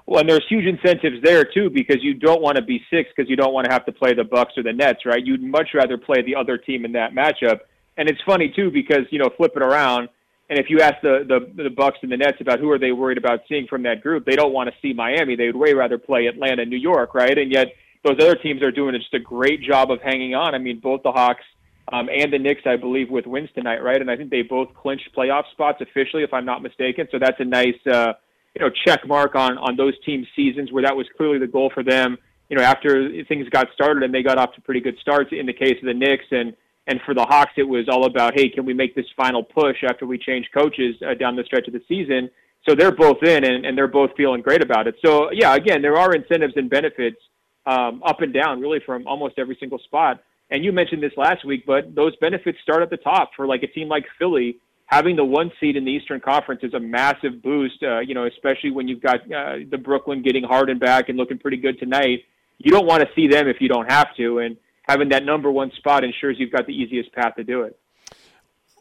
Well, 0.05 0.21
and 0.21 0.29
there's 0.29 0.45
huge 0.51 0.67
incentives 0.67 1.23
there 1.23 1.47
too 1.47 1.71
because 1.71 2.03
you 2.03 2.13
don't 2.13 2.43
want 2.43 2.57
to 2.57 2.63
be 2.63 2.83
six 2.91 3.09
because 3.17 3.31
you 3.31 3.37
don't 3.37 3.55
want 3.55 3.65
to 3.69 3.73
have 3.73 3.87
to 3.87 3.93
play 3.93 4.13
the 4.13 4.25
Bucks 4.25 4.53
or 4.59 4.63
the 4.63 4.75
Nets, 4.75 5.07
right? 5.07 5.25
You'd 5.25 5.43
much 5.43 5.69
rather 5.73 5.97
play 5.97 6.21
the 6.21 6.37
other 6.37 6.59
team 6.59 6.85
in 6.85 6.93
that 6.93 7.15
matchup. 7.15 7.61
And 7.97 8.09
it's 8.09 8.21
funny 8.25 8.53
too 8.55 8.71
because 8.71 9.05
you 9.11 9.19
know 9.19 9.31
flip 9.37 9.53
it 9.55 9.63
around, 9.63 10.09
and 10.49 10.59
if 10.59 10.71
you 10.71 10.81
ask 10.81 10.97
the 11.03 11.25
the 11.27 11.63
the 11.63 11.71
Bucks 11.71 11.99
and 12.03 12.11
the 12.11 12.17
Nets 12.17 12.41
about 12.41 12.59
who 12.59 12.71
are 12.71 12.79
they 12.79 12.93
worried 12.93 13.19
about 13.19 13.41
seeing 13.49 13.67
from 13.67 13.83
that 13.85 14.03
group, 14.03 14.25
they 14.25 14.37
don't 14.37 14.53
want 14.53 14.71
to 14.71 14.75
see 14.81 14.93
Miami. 14.93 15.37
They 15.37 15.47
would 15.47 15.57
way 15.57 15.75
rather 15.75 15.99
play 15.99 16.27
Atlanta, 16.27 16.65
New 16.65 16.79
York, 16.79 17.15
right? 17.15 17.37
And 17.37 17.53
yet 17.53 17.69
those 18.05 18.17
other 18.21 18.35
teams 18.35 18.63
are 18.63 18.73
doing 18.73 18.95
just 18.95 19.15
a 19.15 19.21
great 19.21 19.63
job 19.63 19.91
of 19.91 20.01
hanging 20.03 20.35
on. 20.35 20.55
I 20.55 20.59
mean, 20.59 20.81
both 20.81 21.03
the 21.03 21.13
Hawks 21.13 21.45
um, 21.93 22.09
and 22.09 22.33
the 22.33 22.39
Knicks, 22.39 22.63
I 22.67 22.77
believe, 22.77 23.11
with 23.11 23.27
wins 23.27 23.51
tonight, 23.55 23.83
right? 23.83 24.01
And 24.01 24.11
I 24.11 24.17
think 24.17 24.31
they 24.31 24.43
both 24.43 24.75
clinched 24.75 25.09
playoff 25.17 25.45
spots 25.53 25.81
officially, 25.81 26.23
if 26.23 26.33
I'm 26.33 26.45
not 26.45 26.63
mistaken. 26.63 27.07
So 27.11 27.19
that's 27.19 27.39
a 27.41 27.45
nice, 27.45 27.79
uh, 27.87 28.15
you 28.55 28.61
know, 28.61 28.71
check 28.87 29.07
mark 29.07 29.35
on 29.35 29.59
on 29.59 29.77
those 29.77 29.95
teams' 30.05 30.27
seasons 30.35 30.73
where 30.73 30.83
that 30.83 30.97
was 30.97 31.07
clearly 31.17 31.39
the 31.39 31.47
goal 31.47 31.71
for 31.73 31.83
them. 31.83 32.19
You 32.49 32.57
know, 32.57 32.63
after 32.63 33.25
things 33.25 33.49
got 33.49 33.69
started 33.73 34.03
and 34.03 34.13
they 34.13 34.23
got 34.23 34.39
off 34.39 34.55
to 34.55 34.61
pretty 34.61 34.81
good 34.81 34.99
starts. 35.01 35.31
In 35.33 35.47
the 35.47 35.53
case 35.53 35.77
of 35.81 35.87
the 35.87 35.95
Knicks 35.95 36.27
and 36.31 36.55
and 36.87 37.01
for 37.07 37.15
the 37.15 37.23
Hawks, 37.23 37.53
it 37.57 37.63
was 37.63 37.89
all 37.89 38.07
about, 38.07 38.35
hey, 38.35 38.49
can 38.49 38.65
we 38.65 38.75
make 38.75 38.95
this 38.95 39.07
final 39.17 39.43
push 39.43 39.77
after 39.89 40.05
we 40.07 40.19
change 40.19 40.49
coaches 40.53 40.97
uh, 41.07 41.15
down 41.15 41.37
the 41.37 41.45
stretch 41.45 41.67
of 41.69 41.73
the 41.73 41.83
season? 41.87 42.29
So 42.69 42.75
they're 42.75 42.93
both 42.95 43.23
in, 43.23 43.45
and, 43.45 43.65
and 43.65 43.77
they're 43.77 43.89
both 43.89 44.11
feeling 44.17 44.43
great 44.43 44.63
about 44.63 44.87
it. 44.87 44.97
So 45.05 45.31
yeah, 45.33 45.55
again, 45.55 45.83
there 45.83 45.97
are 45.97 46.15
incentives 46.15 46.55
and 46.57 46.69
benefits 46.69 47.19
um, 47.67 48.03
up 48.05 48.21
and 48.21 48.33
down, 48.33 48.61
really 48.61 48.81
from 48.85 49.07
almost 49.07 49.35
every 49.39 49.57
single 49.59 49.79
spot. 49.79 50.23
And 50.51 50.65
you 50.65 50.73
mentioned 50.73 51.03
this 51.03 51.13
last 51.17 51.45
week, 51.45 51.65
but 51.67 51.95
those 51.95 52.15
benefits 52.17 52.59
start 52.63 52.83
at 52.83 52.91
the 52.91 52.99
top 52.99 53.31
for 53.37 53.47
like 53.47 53.63
a 53.63 53.69
team 53.69 53.89
like 53.89 54.05
Philly. 54.19 54.59
Having 54.87 55.17
the 55.17 55.25
one 55.25 55.51
seed 55.59 55.77
in 55.77 55.85
the 55.85 55.91
Eastern 55.91 56.21
Conference 56.21 56.61
is 56.63 56.75
a 56.75 56.81
massive 56.81 57.43
boost. 57.43 57.83
Uh, 57.83 58.01
you 58.01 58.15
know, 58.15 58.27
especially 58.27 58.71
when 58.71 58.87
you've 58.87 59.01
got 59.01 59.21
uh, 59.33 59.59
the 59.71 59.79
Brooklyn 59.79 60.21
getting 60.23 60.45
Harden 60.45 60.79
back 60.79 61.09
and 61.09 61.17
looking 61.17 61.39
pretty 61.39 61.57
good 61.57 61.79
tonight. 61.79 62.25
You 62.59 62.71
don't 62.71 62.87
want 62.87 63.03
to 63.03 63.09
see 63.17 63.27
them 63.27 63.49
if 63.49 63.57
you 63.61 63.69
don't 63.69 63.91
have 63.91 64.15
to, 64.17 64.39
and 64.41 64.57
having 64.83 65.09
that 65.11 65.25
number 65.25 65.51
one 65.51 65.71
spot 65.73 66.05
ensures 66.05 66.37
you've 66.39 66.53
got 66.53 66.67
the 66.67 66.75
easiest 66.75 67.13
path 67.13 67.37
to 67.37 67.45
do 67.45 67.63
it. 67.63 67.79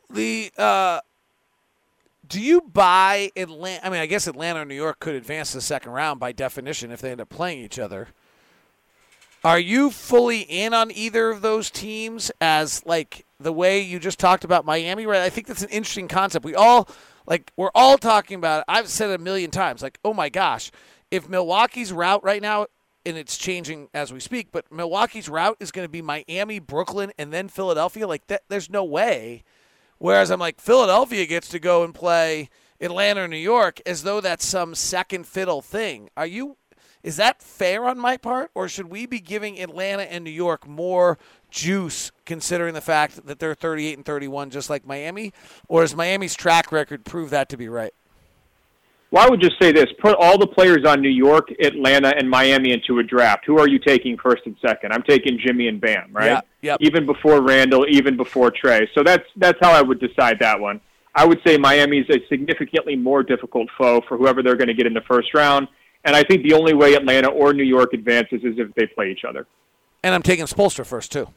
The 0.10 0.52
uh, 0.58 1.00
do 2.28 2.42
you 2.42 2.62
buy 2.62 3.32
Atlanta? 3.36 3.86
I 3.86 3.90
mean, 3.90 4.00
I 4.00 4.06
guess 4.06 4.28
Atlanta 4.28 4.62
or 4.62 4.66
New 4.66 4.76
York 4.76 5.00
could 5.00 5.16
advance 5.16 5.54
the 5.54 5.62
second 5.62 5.92
round 5.92 6.20
by 6.20 6.32
definition 6.32 6.92
if 6.92 7.02
they 7.02 7.12
end 7.12 7.22
up 7.22 7.30
playing 7.30 7.60
each 7.60 7.80
other. 7.80 8.10
Are 9.44 9.60
you 9.60 9.90
fully 9.90 10.42
in 10.42 10.74
on 10.74 10.92
either 10.92 11.30
of 11.30 11.42
those 11.42 11.72
teams 11.72 12.32
as 12.40 12.86
like 12.86 13.26
the 13.40 13.52
way 13.52 13.82
you 13.82 14.00
just 14.00 14.20
talked 14.20 14.44
about 14.44 14.66
Miami? 14.66 15.06
Right. 15.06 15.22
I 15.22 15.30
think 15.30 15.48
that's 15.48 15.64
an 15.64 15.70
interesting 15.70 16.08
concept. 16.08 16.46
We 16.46 16.56
all 16.56 16.88
like 17.26 17.52
we're 17.58 17.72
all 17.74 17.98
talking 17.98 18.36
about 18.38 18.60
it. 18.60 18.66
I've 18.68 18.88
said 18.88 19.10
it 19.10 19.20
a 19.20 19.24
million 19.24 19.52
times. 19.52 19.82
Like, 19.82 20.00
oh 20.06 20.14
my 20.14 20.30
gosh, 20.30 20.72
if 21.10 21.28
Milwaukee's 21.28 21.92
route 21.92 22.24
right 22.24 22.42
now 22.42 22.68
and 23.06 23.18
it's 23.18 23.38
changing 23.38 23.90
as 23.94 24.14
we 24.14 24.20
speak, 24.20 24.50
but 24.52 24.72
Milwaukee's 24.72 25.30
route 25.30 25.58
is 25.60 25.72
going 25.72 25.86
to 25.86 25.92
be 25.92 26.02
Miami, 26.02 26.60
Brooklyn, 26.60 27.12
and 27.18 27.32
then 27.34 27.48
Philadelphia. 27.48 28.08
Like 28.08 28.28
that, 28.28 28.44
there's 28.48 28.70
no 28.70 28.84
way. 28.84 29.44
Whereas 29.98 30.32
I'm 30.32 30.40
like 30.40 30.60
Philadelphia 30.60 31.26
gets 31.26 31.50
to 31.50 31.60
go 31.60 31.84
and 31.84 31.94
play 31.94 32.50
Atlanta 32.80 33.24
or 33.24 33.28
New 33.28 33.38
York 33.38 33.80
as 33.86 34.04
though 34.04 34.22
that's 34.22 34.46
some 34.46 34.74
second 34.76 35.28
fiddle 35.28 35.62
thing. 35.62 36.10
Are 36.18 36.26
you? 36.26 36.58
Is 37.04 37.18
that 37.18 37.42
fair 37.42 37.86
on 37.86 37.98
my 38.00 38.18
part, 38.18 38.52
or 38.54 38.68
should 38.68 38.88
we 38.88 39.08
be 39.08 39.20
giving 39.20 39.60
Atlanta 39.60 40.04
and 40.04 40.24
New 40.24 40.32
York 40.32 40.68
more 40.68 41.18
juice, 41.50 42.12
considering 42.26 42.76
the 42.76 42.82
fact 42.82 43.26
that 43.26 43.40
they're 43.40 43.56
38 43.56 43.98
and 43.98 44.06
31, 44.06 44.52
just 44.52 44.70
like 44.70 44.86
Miami, 44.86 45.34
or 45.68 45.82
does 45.82 45.96
Miami's 45.96 46.36
track 46.36 46.72
record 46.72 47.04
prove 47.04 47.32
that 47.32 47.50
to 47.50 47.58
be 47.58 47.68
right? 47.68 47.94
Well, 49.12 49.26
I 49.26 49.30
would 49.30 49.42
just 49.42 49.56
say 49.62 49.72
this: 49.74 49.88
put 50.00 50.16
all 50.18 50.38
the 50.38 50.48
players 50.48 50.86
on 50.86 51.02
New 51.02 51.10
York, 51.10 51.50
Atlanta, 51.62 52.14
and 52.18 52.30
Miami 52.30 52.72
into 52.72 53.00
a 53.00 53.04
draft. 53.04 53.46
Who 53.46 53.60
are 53.60 53.68
you 53.68 53.78
taking 53.78 54.18
first 54.18 54.44
and 54.46 54.56
second? 54.66 54.94
I'm 54.94 55.04
taking 55.04 55.38
Jimmy 55.38 55.68
and 55.68 55.82
Bam, 55.82 56.10
right? 56.14 56.28
Yeah, 56.28 56.42
yep. 56.62 56.78
Even 56.82 57.06
before 57.06 57.42
Randall, 57.42 57.86
even 57.90 58.16
before 58.16 58.52
Trey. 58.52 58.90
So 58.96 59.04
that's 59.04 59.26
that's 59.36 59.60
how 59.62 59.72
I 59.72 59.82
would 59.82 60.00
decide 60.00 60.40
that 60.40 60.60
one. 60.60 60.80
I 61.14 61.26
would 61.26 61.42
say 61.46 61.58
Miami's 61.58 62.10
a 62.10 62.26
significantly 62.30 62.96
more 62.96 63.22
difficult 63.22 63.68
foe 63.78 64.02
for 64.08 64.18
whoever 64.18 64.42
they're 64.42 64.56
going 64.56 64.70
to 64.70 64.74
get 64.74 64.88
in 64.88 64.94
the 64.94 65.02
first 65.02 65.34
round. 65.34 65.68
And 66.06 66.16
I 66.16 66.24
think 66.24 66.44
the 66.44 66.54
only 66.54 66.74
way 66.74 66.94
Atlanta 66.94 67.30
or 67.30 67.54
New 67.54 67.66
York 67.66 67.94
advances 67.94 68.42
is 68.44 68.58
if 68.58 68.74
they 68.76 68.88
play 68.88 69.12
each 69.12 69.26
other. 69.28 69.46
And 70.04 70.16
I'm 70.16 70.24
taking 70.24 70.46
Spoelstra 70.46 70.86
first 70.86 71.12
too. 71.12 71.28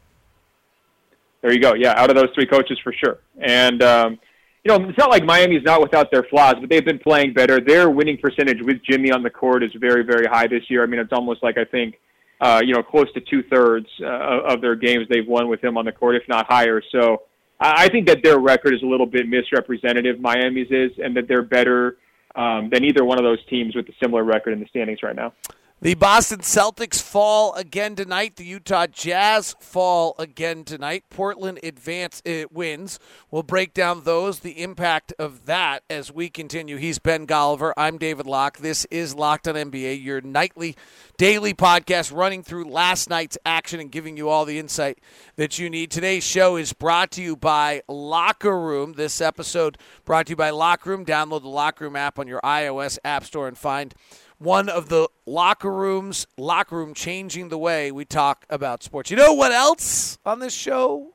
There 1.43 1.53
you 1.53 1.61
go. 1.61 1.75
Yeah, 1.75 1.93
out 1.97 2.09
of 2.09 2.17
those 2.17 2.31
three 2.35 2.47
coaches 2.47 2.79
for 2.83 2.93
sure. 2.93 3.19
And 3.39 3.83
um, 3.83 4.19
you 4.65 4.77
know, 4.79 4.89
it's 4.89 4.99
not 4.99 5.11
like 5.11 5.25
Miami's 5.25 5.63
not 5.63 5.83
without 5.83 6.11
their 6.11 6.23
flaws, 6.23 6.55
but 6.59 6.71
they've 6.71 6.85
been 6.85 6.99
playing 6.99 7.35
better. 7.35 7.61
Their 7.61 7.91
winning 7.91 8.17
percentage 8.17 8.63
with 8.63 8.83
Jimmy 8.83 9.11
on 9.11 9.23
the 9.23 9.29
court 9.29 9.63
is 9.63 9.71
very, 9.79 10.03
very 10.03 10.27
high 10.27 10.47
this 10.47 10.63
year. 10.71 10.83
I 10.83 10.87
mean, 10.87 11.01
it's 11.01 11.13
almost 11.13 11.43
like 11.43 11.59
I 11.59 11.65
think, 11.67 12.01
uh, 12.41 12.63
you 12.65 12.73
know, 12.73 12.83
close 12.83 13.13
to 13.13 13.21
two 13.21 13.43
thirds 13.43 13.87
uh, 14.01 14.07
of 14.07 14.63
their 14.63 14.75
games 14.75 15.07
they've 15.11 15.27
won 15.27 15.49
with 15.49 15.63
him 15.63 15.77
on 15.77 15.85
the 15.85 15.93
court, 15.93 16.17
if 16.17 16.27
not 16.29 16.47
higher. 16.47 16.81
So 16.93 17.23
I 17.61 17.89
think 17.89 18.07
that 18.07 18.23
their 18.23 18.39
record 18.39 18.75
is 18.75 18.83
a 18.83 18.87
little 18.87 19.07
bit 19.07 19.29
misrepresentative. 19.29 20.19
Miami's 20.19 20.71
is, 20.71 20.93
and 21.03 21.15
that 21.17 21.29
they're 21.29 21.43
better 21.43 21.99
um, 22.35 22.71
than 22.73 22.85
either 22.85 23.05
one 23.05 23.19
of 23.19 23.25
those 23.25 23.45
teams 23.47 23.77
with 23.77 23.87
a 23.91 23.93
similar 24.03 24.25
record 24.25 24.55
in 24.55 24.61
the 24.61 24.67
standings 24.67 25.03
right 25.03 25.15
now. 25.15 25.35
The 25.85 25.93
Boston 25.93 26.39
Celtics 26.39 27.03
fall 27.03 27.53
again 27.53 27.95
tonight. 27.95 28.37
The 28.37 28.45
Utah 28.47 28.87
Jazz 28.87 29.55
fall 29.61 30.15
again 30.19 30.65
tonight. 30.65 31.05
Portland 31.11 31.61
advance 31.63 32.23
it 32.25 32.51
wins. 32.51 32.99
We'll 33.31 33.43
break 33.43 33.75
down 33.75 34.05
those, 34.05 34.39
the 34.39 34.63
impact 34.63 35.13
of 35.19 35.45
that 35.45 35.83
as 35.91 36.11
we 36.11 36.31
continue. 36.31 36.79
He's 36.79 36.99
Ben 36.99 37.27
Golliver. 37.27 37.75
I'm 37.77 37.99
David 37.99 38.25
Locke. 38.25 38.57
This 38.57 38.87
is 38.87 39.15
Locked 39.15 39.47
on 39.47 39.57
NBA, 39.57 40.03
your 40.03 40.23
nightly, 40.23 40.75
daily 41.19 41.53
podcast 41.53 42.17
running 42.17 42.43
through 42.43 42.65
last 42.65 43.11
night's 43.11 43.37
action 43.45 43.79
and 43.79 43.93
giving 43.93 44.17
you 44.17 44.31
all 44.31 44.47
the 44.47 44.59
insight 44.59 45.01
that 45.37 45.59
you 45.59 45.69
need. 45.69 45.91
Today's 45.91 46.25
show 46.25 46.57
is 46.57 46.73
brought 46.73 47.11
to 47.11 47.23
you 47.23 47.37
by 47.37 47.83
Locker 47.89 48.59
Room. 48.59 48.95
This 48.95 49.21
episode 49.21 49.77
brought 50.07 50.29
to 50.29 50.31
you 50.31 50.37
by 50.37 50.49
Locker 50.49 50.89
Room. 50.89 51.05
Download 51.05 51.43
the 51.43 51.49
Locker 51.49 51.85
Room 51.85 51.95
app 51.95 52.19
on 52.19 52.27
your 52.27 52.41
iOS 52.41 52.97
app 53.05 53.25
store 53.25 53.49
and 53.49 53.59
find 53.59 53.95
one 54.39 54.69
of 54.69 54.89
the 54.89 55.09
locker 55.27 55.73
rooms, 55.73 56.27
locker 56.37 56.77
room 56.77 56.95
changing 56.95 57.49
the 57.49 57.59
way 57.59 57.91
we 57.91 58.05
talk 58.05 58.45
about 58.51 58.83
sports. 58.83 59.11
You 59.11 59.17
know 59.17 59.33
what 59.33 59.53
else 59.53 60.19
on 60.25 60.41
this 60.41 60.55
show? 60.55 61.13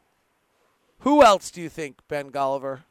Who 1.00 1.24
else 1.24 1.52
do 1.52 1.62
you 1.62 1.70
think, 1.70 1.98
Ben 2.08 2.32
Golliver? 2.32 2.82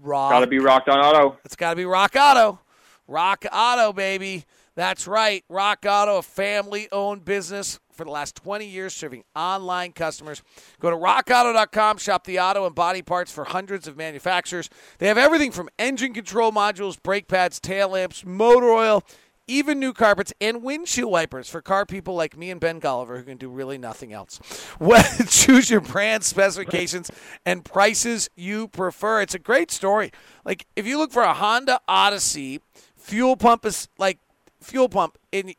Rock. 0.00 0.32
Got 0.32 0.40
to 0.40 0.46
be 0.46 0.58
Rock 0.58 0.84
on 0.88 0.98
Auto. 0.98 1.38
It's 1.44 1.56
got 1.56 1.70
to 1.70 1.76
be 1.76 1.84
Rock 1.84 2.14
Auto. 2.16 2.60
Rock 3.06 3.44
Auto, 3.52 3.92
baby. 3.92 4.44
That's 4.74 5.06
right. 5.08 5.44
Rock 5.48 5.84
Auto, 5.88 6.18
a 6.18 6.22
family 6.22 6.88
owned 6.92 7.24
business 7.24 7.80
for 7.98 8.04
the 8.04 8.10
last 8.10 8.36
20 8.36 8.64
years 8.64 8.94
serving 8.94 9.24
online 9.36 9.92
customers. 9.92 10.42
Go 10.80 10.88
to 10.88 10.96
rockauto.com, 10.96 11.98
shop 11.98 12.24
the 12.24 12.38
auto 12.38 12.64
and 12.64 12.74
body 12.74 13.02
parts 13.02 13.30
for 13.30 13.44
hundreds 13.44 13.86
of 13.86 13.96
manufacturers. 13.96 14.70
They 14.98 15.08
have 15.08 15.18
everything 15.18 15.50
from 15.52 15.68
engine 15.78 16.14
control 16.14 16.52
modules, 16.52 16.96
brake 17.02 17.28
pads, 17.28 17.60
tail 17.60 17.90
lamps, 17.90 18.24
motor 18.24 18.70
oil, 18.70 19.04
even 19.48 19.80
new 19.80 19.92
carpets 19.92 20.32
and 20.40 20.62
windshield 20.62 21.10
wipers 21.10 21.48
for 21.48 21.60
car 21.60 21.84
people 21.86 22.14
like 22.14 22.36
me 22.36 22.50
and 22.50 22.60
Ben 22.60 22.80
Golliver 22.80 23.16
who 23.16 23.24
can 23.24 23.38
do 23.38 23.48
really 23.48 23.78
nothing 23.78 24.12
else. 24.12 24.40
Well, 24.78 25.04
choose 25.28 25.70
your 25.70 25.80
brand 25.80 26.22
specifications 26.22 27.10
and 27.44 27.64
prices 27.64 28.30
you 28.36 28.68
prefer. 28.68 29.22
It's 29.22 29.34
a 29.34 29.38
great 29.40 29.72
story. 29.72 30.12
Like 30.44 30.66
if 30.76 30.86
you 30.86 30.98
look 30.98 31.10
for 31.10 31.22
a 31.22 31.34
Honda 31.34 31.80
Odyssey, 31.88 32.60
fuel 32.96 33.36
pump 33.36 33.64
is 33.64 33.88
like 33.98 34.18
fuel 34.60 34.88
pump 34.88 35.18
and 35.32 35.54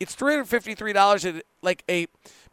it's 0.00 0.14
$353 0.16 1.36
at 1.36 1.44
like 1.62 1.84
a 1.88 2.06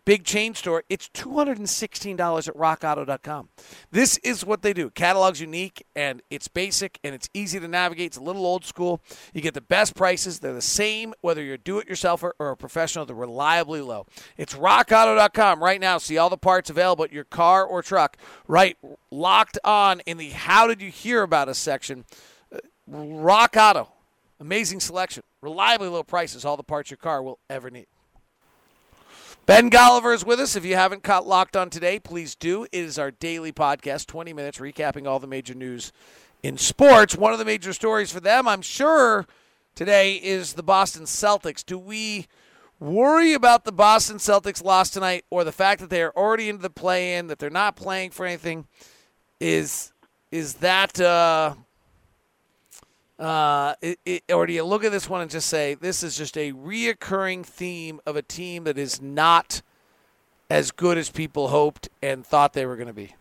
big 0.06 0.24
chain 0.24 0.56
store, 0.56 0.84
it's 0.90 1.10
$216 1.10 2.48
at 2.48 2.56
rockauto.com. 2.56 3.50
This 3.92 4.18
is 4.20 4.46
what 4.46 4.62
they 4.62 4.74
do. 4.74 4.90
Catalog's 4.90 5.40
unique 5.40 5.86
and 5.96 6.22
it's 6.30 6.48
basic 6.48 7.00
and 7.04 7.14
it's 7.14 7.30
easy 7.34 7.60
to 7.60 7.68
navigate. 7.68 8.08
It's 8.08 8.18
a 8.18 8.24
little 8.24 8.46
old 8.46 8.66
school. 8.66 9.02
You 9.34 9.42
get 9.42 9.54
the 9.54 9.62
best 9.62 9.96
prices. 9.96 10.40
They're 10.40 10.54
the 10.54 10.62
same 10.62 11.14
whether 11.22 11.44
you're 11.44 11.56
a 11.56 11.60
do-it-yourselfer 11.60 12.32
or 12.40 12.52
a 12.52 12.58
professional. 12.58 13.06
They're 13.06 13.16
reliably 13.16 13.82
low. 13.82 14.06
It's 14.38 14.56
rockauto.com 14.56 15.64
right 15.64 15.80
now. 15.80 15.98
See 15.98 16.18
all 16.18 16.30
the 16.30 16.38
parts 16.38 16.70
available 16.70 17.06
at 17.06 17.14
your 17.14 17.26
car 17.26 17.64
or 17.64 17.82
truck. 17.82 18.18
Right 18.48 18.78
locked 19.12 19.60
on 19.64 20.00
in 20.02 20.18
the 20.18 20.30
how 20.30 20.68
did 20.68 20.82
you 20.82 20.90
hear 20.90 21.22
about 21.22 21.50
us 21.50 21.58
section. 21.58 22.06
Uh, 22.54 22.60
Rock 22.88 23.56
Auto. 23.58 23.90
Amazing 24.42 24.80
selection. 24.80 25.22
Reliably 25.42 25.88
low 25.88 26.02
prices. 26.02 26.44
All 26.44 26.58
the 26.58 26.64
parts 26.64 26.90
your 26.90 26.98
car 26.98 27.22
will 27.22 27.38
ever 27.48 27.70
need. 27.70 27.86
Ben 29.46 29.70
Golliver 29.70 30.16
is 30.16 30.26
with 30.26 30.40
us. 30.40 30.56
If 30.56 30.66
you 30.66 30.76
haven't 30.76 31.04
caught 31.04 31.28
Locked 31.28 31.56
On 31.56 31.70
today, 31.70 32.00
please 32.00 32.34
do. 32.36 32.64
It 32.64 32.70
is 32.74 32.98
our 32.98 33.12
daily 33.12 33.52
podcast, 33.52 34.08
20 34.08 34.34
minutes 34.34 34.58
recapping 34.58 35.08
all 35.08 35.20
the 35.20 35.28
major 35.28 35.54
news 35.54 35.92
in 36.42 36.58
sports. 36.58 37.16
One 37.16 37.34
of 37.34 37.40
the 37.40 37.46
major 37.46 37.72
stories 37.72 38.12
for 38.12 38.20
them, 38.20 38.48
I'm 38.48 38.64
sure, 38.64 39.28
today 39.76 40.16
is 40.16 40.54
the 40.54 40.64
Boston 40.64 41.04
Celtics. 41.04 41.64
Do 41.64 41.78
we 41.78 42.26
worry 42.80 43.34
about 43.34 43.64
the 43.64 43.72
Boston 43.72 44.18
Celtics 44.18 44.64
loss 44.64 44.90
tonight 44.90 45.24
or 45.30 45.44
the 45.44 45.52
fact 45.52 45.82
that 45.82 45.92
they 45.92 46.02
are 46.02 46.14
already 46.16 46.50
into 46.50 46.64
the 46.64 46.70
play 46.72 47.16
in, 47.16 47.28
that 47.28 47.38
they're 47.38 47.52
not 47.52 47.76
playing 47.76 48.10
for 48.10 48.26
anything? 48.26 48.66
Is 49.40 49.94
is 50.32 50.56
that 50.56 51.00
uh, 51.00 51.56
uh, 53.22 53.76
it, 53.82 54.00
it, 54.06 54.24
or 54.34 54.48
do 54.48 54.54
you 54.54 54.64
look 54.64 54.84
at 54.84 54.92
this 54.92 55.08
one 55.08 55.22
and 55.22 55.30
just 55.30 55.48
say 55.48 55.76
this 55.76 56.02
is 56.02 56.18
just 56.18 56.38
a 56.38 56.52
reoccurring 56.54 57.46
theme 57.46 58.02
of 58.06 58.16
a 58.16 58.22
team 58.22 58.64
that 58.64 58.78
is 58.78 59.02
not 59.02 59.62
as 60.50 60.72
good 60.72 60.98
as 60.98 61.10
people 61.10 61.50
hoped 61.50 61.88
and 62.02 62.26
thought 62.26 62.54
they 62.54 62.66
were 62.66 62.76
going 62.76 62.88
to 62.88 62.94
be? 62.94 63.16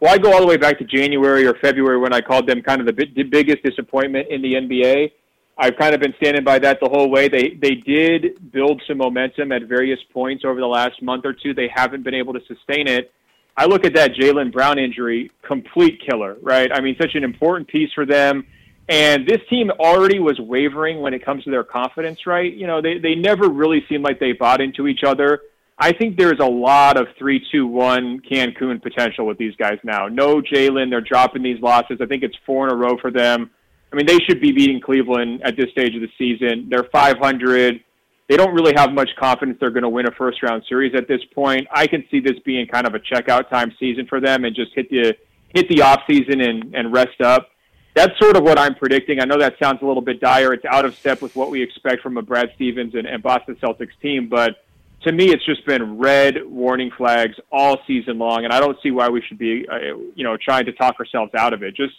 Well, 0.00 0.12
I 0.12 0.18
go 0.18 0.32
all 0.32 0.40
the 0.40 0.46
way 0.46 0.56
back 0.56 0.78
to 0.78 0.84
January 0.84 1.46
or 1.46 1.54
February 1.54 1.98
when 1.98 2.12
I 2.12 2.20
called 2.20 2.46
them 2.46 2.62
kind 2.62 2.80
of 2.80 2.86
the, 2.86 3.06
the 3.16 3.24
biggest 3.24 3.62
disappointment 3.64 4.28
in 4.28 4.40
the 4.40 4.54
NBA. 4.54 5.12
I've 5.56 5.76
kind 5.76 5.94
of 5.94 6.00
been 6.00 6.14
standing 6.16 6.44
by 6.44 6.58
that 6.60 6.78
the 6.80 6.88
whole 6.88 7.10
way. 7.10 7.28
They 7.28 7.50
they 7.60 7.76
did 7.76 8.52
build 8.52 8.82
some 8.88 8.98
momentum 8.98 9.52
at 9.52 9.62
various 9.64 10.00
points 10.12 10.44
over 10.44 10.60
the 10.60 10.66
last 10.66 11.00
month 11.00 11.24
or 11.24 11.32
two. 11.32 11.54
They 11.54 11.68
haven't 11.72 12.02
been 12.02 12.14
able 12.14 12.32
to 12.34 12.40
sustain 12.46 12.88
it. 12.88 13.12
I 13.56 13.66
look 13.66 13.84
at 13.84 13.94
that 13.94 14.12
Jaylen 14.14 14.52
Brown 14.52 14.78
injury, 14.78 15.30
complete 15.42 16.00
killer, 16.08 16.36
right? 16.42 16.70
I 16.72 16.80
mean, 16.80 16.96
such 17.00 17.14
an 17.14 17.24
important 17.24 17.68
piece 17.68 17.90
for 17.94 18.04
them. 18.04 18.46
And 18.88 19.26
this 19.26 19.38
team 19.48 19.70
already 19.70 20.18
was 20.18 20.38
wavering 20.38 21.00
when 21.00 21.14
it 21.14 21.24
comes 21.24 21.44
to 21.44 21.50
their 21.50 21.64
confidence, 21.64 22.26
right? 22.26 22.52
You 22.52 22.66
know, 22.66 22.82
they, 22.82 22.98
they 22.98 23.14
never 23.14 23.48
really 23.48 23.84
seemed 23.88 24.04
like 24.04 24.20
they 24.20 24.32
bought 24.32 24.60
into 24.60 24.86
each 24.86 25.04
other. 25.04 25.40
I 25.78 25.92
think 25.92 26.16
there's 26.16 26.38
a 26.40 26.46
lot 26.46 26.96
of 27.00 27.06
three, 27.18 27.44
two, 27.50 27.66
one 27.66 28.20
Cancun 28.20 28.82
potential 28.82 29.26
with 29.26 29.38
these 29.38 29.56
guys 29.56 29.78
now. 29.82 30.06
No 30.08 30.40
Jaylen, 30.40 30.90
they're 30.90 31.00
dropping 31.00 31.42
these 31.42 31.60
losses. 31.60 31.98
I 32.00 32.06
think 32.06 32.22
it's 32.22 32.36
four 32.44 32.66
in 32.66 32.72
a 32.72 32.76
row 32.76 32.96
for 33.00 33.10
them. 33.10 33.50
I 33.92 33.96
mean, 33.96 34.06
they 34.06 34.18
should 34.18 34.40
be 34.40 34.52
beating 34.52 34.80
Cleveland 34.80 35.42
at 35.44 35.56
this 35.56 35.70
stage 35.70 35.94
of 35.94 36.00
the 36.00 36.10
season. 36.18 36.68
They're 36.68 36.88
500 36.92 37.80
they 38.28 38.36
don't 38.36 38.54
really 38.54 38.72
have 38.76 38.92
much 38.92 39.10
confidence 39.18 39.58
they're 39.60 39.70
going 39.70 39.82
to 39.82 39.88
win 39.88 40.06
a 40.06 40.10
first 40.12 40.42
round 40.42 40.64
series 40.68 40.94
at 40.94 41.08
this 41.08 41.20
point. 41.34 41.66
I 41.72 41.86
can 41.86 42.04
see 42.10 42.20
this 42.20 42.38
being 42.44 42.66
kind 42.66 42.86
of 42.86 42.94
a 42.94 43.00
checkout 43.00 43.50
time 43.50 43.72
season 43.78 44.06
for 44.06 44.20
them 44.20 44.44
and 44.44 44.54
just 44.54 44.72
hit 44.74 44.88
the 44.90 45.14
hit 45.54 45.68
the 45.68 45.82
off 45.82 46.00
season 46.06 46.40
and, 46.40 46.74
and 46.74 46.92
rest 46.92 47.20
up. 47.20 47.50
That's 47.94 48.18
sort 48.18 48.36
of 48.36 48.42
what 48.42 48.58
I'm 48.58 48.74
predicting. 48.74 49.20
I 49.20 49.24
know 49.24 49.38
that 49.38 49.54
sounds 49.62 49.80
a 49.82 49.86
little 49.86 50.02
bit 50.02 50.20
dire. 50.20 50.52
It's 50.52 50.64
out 50.64 50.84
of 50.84 50.96
step 50.96 51.22
with 51.22 51.36
what 51.36 51.50
we 51.50 51.62
expect 51.62 52.02
from 52.02 52.16
a 52.16 52.22
Brad 52.22 52.50
Stevens 52.56 52.94
and, 52.94 53.06
and 53.06 53.22
Boston 53.22 53.56
Celtics 53.62 53.96
team, 54.02 54.28
but 54.28 54.64
to 55.04 55.12
me, 55.12 55.26
it's 55.30 55.44
just 55.44 55.64
been 55.66 55.98
red 55.98 56.38
warning 56.46 56.90
flags 56.96 57.36
all 57.52 57.78
season 57.86 58.18
long, 58.18 58.44
and 58.44 58.52
I 58.52 58.58
don't 58.58 58.76
see 58.82 58.90
why 58.90 59.08
we 59.08 59.22
should 59.22 59.38
be, 59.38 59.66
uh, 59.70 59.96
you 60.14 60.24
know, 60.24 60.36
trying 60.42 60.64
to 60.64 60.72
talk 60.72 60.98
ourselves 60.98 61.34
out 61.34 61.52
of 61.52 61.62
it. 61.62 61.76
Just 61.76 61.94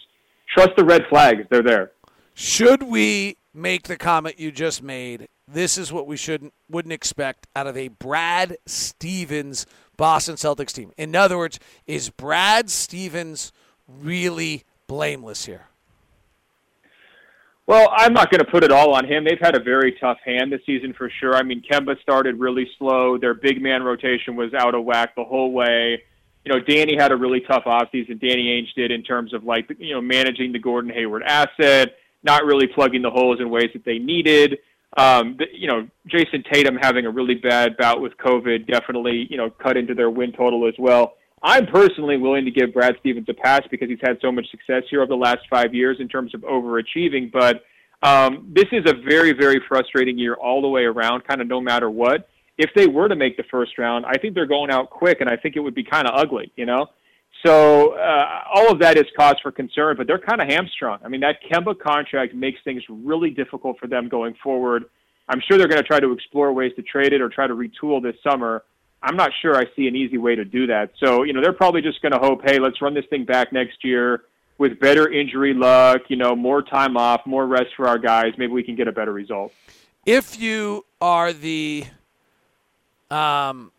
trust 0.52 0.70
the 0.76 0.84
red 0.84 1.06
flags; 1.08 1.46
they're 1.48 1.62
there. 1.62 1.92
Should 2.34 2.82
we 2.82 3.36
make 3.54 3.84
the 3.84 3.96
comment 3.96 4.38
you 4.38 4.50
just 4.50 4.82
made 4.82 5.28
this 5.48 5.78
is 5.78 5.92
what 5.92 6.06
we 6.06 6.16
shouldn't 6.16 6.52
wouldn't 6.68 6.92
expect 6.92 7.46
out 7.54 7.66
of 7.66 7.76
a 7.76 7.88
Brad 7.88 8.56
Stevens 8.66 9.66
Boston 9.96 10.34
Celtics 10.36 10.72
team. 10.72 10.92
In 10.96 11.14
other 11.14 11.38
words, 11.38 11.58
is 11.86 12.10
Brad 12.10 12.70
Stevens 12.70 13.52
really 13.88 14.64
blameless 14.86 15.46
here? 15.46 15.66
Well, 17.66 17.88
I'm 17.96 18.12
not 18.12 18.30
going 18.30 18.44
to 18.44 18.50
put 18.50 18.62
it 18.62 18.70
all 18.70 18.94
on 18.94 19.04
him. 19.04 19.24
They've 19.24 19.40
had 19.40 19.56
a 19.56 19.62
very 19.62 19.92
tough 20.00 20.18
hand 20.24 20.52
this 20.52 20.60
season 20.64 20.92
for 20.92 21.10
sure. 21.18 21.34
I 21.34 21.42
mean, 21.42 21.62
Kemba 21.68 22.00
started 22.00 22.38
really 22.38 22.68
slow. 22.78 23.18
Their 23.18 23.34
big 23.34 23.60
man 23.60 23.82
rotation 23.82 24.36
was 24.36 24.54
out 24.54 24.76
of 24.76 24.84
whack 24.84 25.16
the 25.16 25.24
whole 25.24 25.50
way. 25.50 26.00
You 26.44 26.52
know, 26.52 26.60
Danny 26.60 26.96
had 26.96 27.10
a 27.10 27.16
really 27.16 27.40
tough 27.40 27.64
offseason. 27.64 28.20
Danny 28.20 28.62
Ainge 28.62 28.72
did 28.76 28.92
in 28.92 29.02
terms 29.02 29.34
of 29.34 29.42
like, 29.42 29.68
you 29.80 29.94
know, 29.94 30.00
managing 30.00 30.52
the 30.52 30.60
Gordon 30.60 30.92
Hayward 30.92 31.24
asset, 31.24 31.96
not 32.22 32.44
really 32.44 32.68
plugging 32.68 33.02
the 33.02 33.10
holes 33.10 33.40
in 33.40 33.50
ways 33.50 33.70
that 33.72 33.84
they 33.84 33.98
needed. 33.98 34.58
Um, 34.96 35.38
you 35.52 35.68
know, 35.68 35.86
Jayson 36.08 36.44
Tatum 36.50 36.76
having 36.80 37.06
a 37.06 37.10
really 37.10 37.34
bad 37.34 37.76
bout 37.76 38.00
with 38.00 38.16
COVID 38.16 38.66
definitely, 38.66 39.26
you 39.30 39.36
know, 39.36 39.50
cut 39.50 39.76
into 39.76 39.94
their 39.94 40.10
win 40.10 40.32
total 40.32 40.66
as 40.66 40.74
well. 40.78 41.14
I'm 41.42 41.66
personally 41.66 42.16
willing 42.16 42.44
to 42.44 42.50
give 42.50 42.72
Brad 42.72 42.96
Stevens 43.00 43.28
a 43.28 43.34
pass 43.34 43.60
because 43.70 43.88
he's 43.88 44.00
had 44.02 44.18
so 44.22 44.32
much 44.32 44.50
success 44.50 44.84
here 44.90 45.02
over 45.02 45.08
the 45.08 45.16
last 45.16 45.40
five 45.50 45.74
years 45.74 45.98
in 46.00 46.08
terms 46.08 46.34
of 46.34 46.40
overachieving. 46.42 47.30
But 47.30 47.62
um, 48.02 48.50
this 48.52 48.66
is 48.72 48.84
a 48.86 48.94
very, 48.94 49.32
very 49.32 49.60
frustrating 49.68 50.18
year 50.18 50.34
all 50.34 50.62
the 50.62 50.68
way 50.68 50.84
around, 50.84 51.24
kind 51.24 51.40
of 51.40 51.46
no 51.46 51.60
matter 51.60 51.90
what. 51.90 52.28
If 52.58 52.70
they 52.74 52.86
were 52.86 53.08
to 53.08 53.16
make 53.16 53.36
the 53.36 53.44
first 53.50 53.76
round, 53.76 54.06
I 54.06 54.14
think 54.16 54.34
they're 54.34 54.46
going 54.46 54.70
out 54.70 54.88
quick, 54.88 55.20
and 55.20 55.28
I 55.28 55.36
think 55.36 55.56
it 55.56 55.60
would 55.60 55.74
be 55.74 55.84
kind 55.84 56.08
of 56.08 56.14
ugly, 56.18 56.50
you 56.56 56.64
know? 56.64 56.86
So 57.44 57.92
uh, 57.92 58.42
all 58.54 58.70
of 58.70 58.78
that 58.80 58.96
is 58.96 59.04
cause 59.16 59.36
for 59.42 59.52
concern, 59.52 59.96
but 59.96 60.06
they're 60.06 60.18
kind 60.18 60.40
of 60.40 60.48
hamstrung. 60.48 60.98
I 61.04 61.08
mean, 61.08 61.20
that 61.20 61.36
Kemba 61.50 61.78
contract 61.78 62.34
makes 62.34 62.58
things 62.64 62.82
really 62.88 63.30
difficult 63.30 63.78
for 63.78 63.86
them 63.86 64.08
going 64.08 64.34
forward. 64.42 64.84
I'm 65.28 65.40
sure 65.46 65.58
they're 65.58 65.68
going 65.68 65.82
to 65.82 65.86
try 65.86 66.00
to 66.00 66.12
explore 66.12 66.52
ways 66.52 66.72
to 66.76 66.82
trade 66.82 67.12
it 67.12 67.20
or 67.20 67.28
try 67.28 67.46
to 67.46 67.54
retool 67.54 68.02
this 68.02 68.16
summer. 68.22 68.64
I'm 69.02 69.16
not 69.16 69.30
sure 69.42 69.56
I 69.56 69.64
see 69.76 69.86
an 69.86 69.94
easy 69.94 70.18
way 70.18 70.34
to 70.34 70.44
do 70.44 70.66
that. 70.68 70.90
So, 70.98 71.24
you 71.24 71.32
know, 71.32 71.42
they're 71.42 71.52
probably 71.52 71.82
just 71.82 72.00
going 72.00 72.12
to 72.12 72.18
hope, 72.18 72.40
hey, 72.44 72.58
let's 72.58 72.80
run 72.80 72.94
this 72.94 73.04
thing 73.10 73.24
back 73.24 73.52
next 73.52 73.84
year 73.84 74.24
with 74.58 74.80
better 74.80 75.10
injury 75.12 75.52
luck, 75.52 76.02
you 76.08 76.16
know, 76.16 76.34
more 76.34 76.62
time 76.62 76.96
off, 76.96 77.26
more 77.26 77.46
rest 77.46 77.70
for 77.76 77.86
our 77.86 77.98
guys. 77.98 78.32
Maybe 78.38 78.52
we 78.52 78.62
can 78.62 78.74
get 78.74 78.88
a 78.88 78.92
better 78.92 79.12
result. 79.12 79.52
If 80.06 80.40
you 80.40 80.86
are 81.00 81.32
the 81.32 81.84
um, 83.10 83.70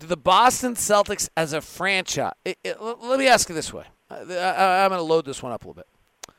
the 0.00 0.16
Boston 0.16 0.74
Celtics 0.74 1.28
as 1.36 1.52
a 1.52 1.60
franchise, 1.60 2.32
it, 2.44 2.58
it, 2.64 2.80
let 2.80 3.18
me 3.18 3.28
ask 3.28 3.48
you 3.48 3.54
this 3.54 3.72
way. 3.72 3.84
I, 4.10 4.14
I, 4.16 4.84
I'm 4.84 4.90
going 4.90 4.98
to 4.98 5.04
load 5.04 5.24
this 5.24 5.42
one 5.42 5.52
up 5.52 5.64
a 5.64 5.68
little 5.68 5.82
bit. 5.82 6.34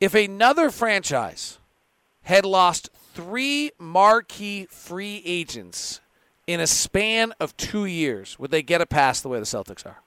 If 0.00 0.14
another 0.14 0.70
franchise 0.70 1.58
had 2.22 2.44
lost 2.44 2.90
three 3.14 3.70
marquee 3.78 4.66
free 4.68 5.22
agents 5.24 6.00
in 6.46 6.60
a 6.60 6.66
span 6.66 7.32
of 7.40 7.56
two 7.56 7.86
years, 7.86 8.38
would 8.38 8.50
they 8.50 8.62
get 8.62 8.80
a 8.80 8.86
pass 8.86 9.20
the 9.20 9.28
way 9.28 9.38
the 9.38 9.46
Celtics 9.46 9.86
are? 9.86 10.00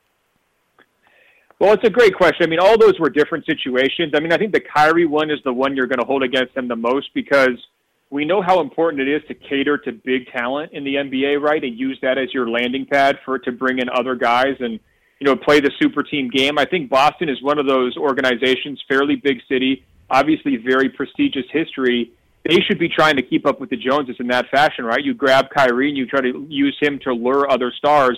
Well, 1.60 1.74
it's 1.74 1.84
a 1.84 1.90
great 1.90 2.16
question. 2.16 2.44
I 2.44 2.48
mean, 2.48 2.60
all 2.60 2.78
those 2.78 3.00
were 3.00 3.10
different 3.10 3.46
situations. 3.46 4.14
I 4.16 4.20
mean, 4.20 4.32
I 4.32 4.38
think 4.38 4.54
the 4.54 4.62
Kyrie 4.62 5.08
one 5.08 5.32
is 5.32 5.40
the 5.44 5.54
one 5.54 5.76
you're 5.76 5.88
going 5.88 6.00
to 6.00 6.06
hold 6.06 6.22
against 6.22 6.54
them 6.54 6.68
the 6.68 6.76
most 6.76 7.14
because– 7.14 7.58
we 8.10 8.26
know 8.26 8.42
how 8.42 8.62
important 8.62 9.02
it 9.02 9.10
is 9.10 9.22
to 9.28 9.34
cater 9.34 9.78
to 9.80 9.92
big 9.92 10.28
talent 10.32 10.72
in 10.72 10.84
the 10.84 10.96
NBA, 10.96 11.42
right? 11.42 11.64
And 11.64 11.78
use 11.78 12.00
that 12.02 12.18
as 12.18 12.34
your 12.34 12.50
landing 12.50 12.86
pad 12.86 13.18
for 13.26 13.38
to 13.40 13.52
bring 13.52 13.80
in 13.80 13.90
other 13.90 14.16
guys 14.16 14.56
and 14.60 14.80
you 15.20 15.26
know 15.26 15.36
play 15.36 15.60
the 15.60 15.72
super 15.82 16.04
team 16.04 16.30
game. 16.30 16.58
I 16.58 16.66
think 16.66 16.90
Boston 16.90 17.30
is 17.30 17.42
one 17.42 17.60
of 17.60 17.68
those 17.68 17.98
organizations, 17.98 18.82
fairly 18.88 19.16
big 19.16 19.40
city, 19.50 19.84
obviously 20.10 20.58
very 20.58 20.90
prestigious 20.90 21.46
history. 21.52 22.14
They 22.46 22.62
should 22.62 22.80
be 22.80 22.88
trying 22.88 23.18
to 23.18 23.24
keep 23.24 23.46
up 23.46 23.60
with 23.60 23.70
the 23.70 23.76
Joneses 23.76 24.16
in 24.20 24.28
that 24.28 24.50
fashion, 24.50 24.86
right? 24.86 25.04
You 25.04 25.14
grab 25.14 25.48
Kyrie 25.50 25.90
and 25.90 25.98
you 25.98 26.06
try 26.06 26.22
to 26.22 26.46
use 26.50 26.78
him 26.80 27.00
to 27.00 27.12
lure 27.12 27.52
other 27.52 27.74
stars. 27.78 28.18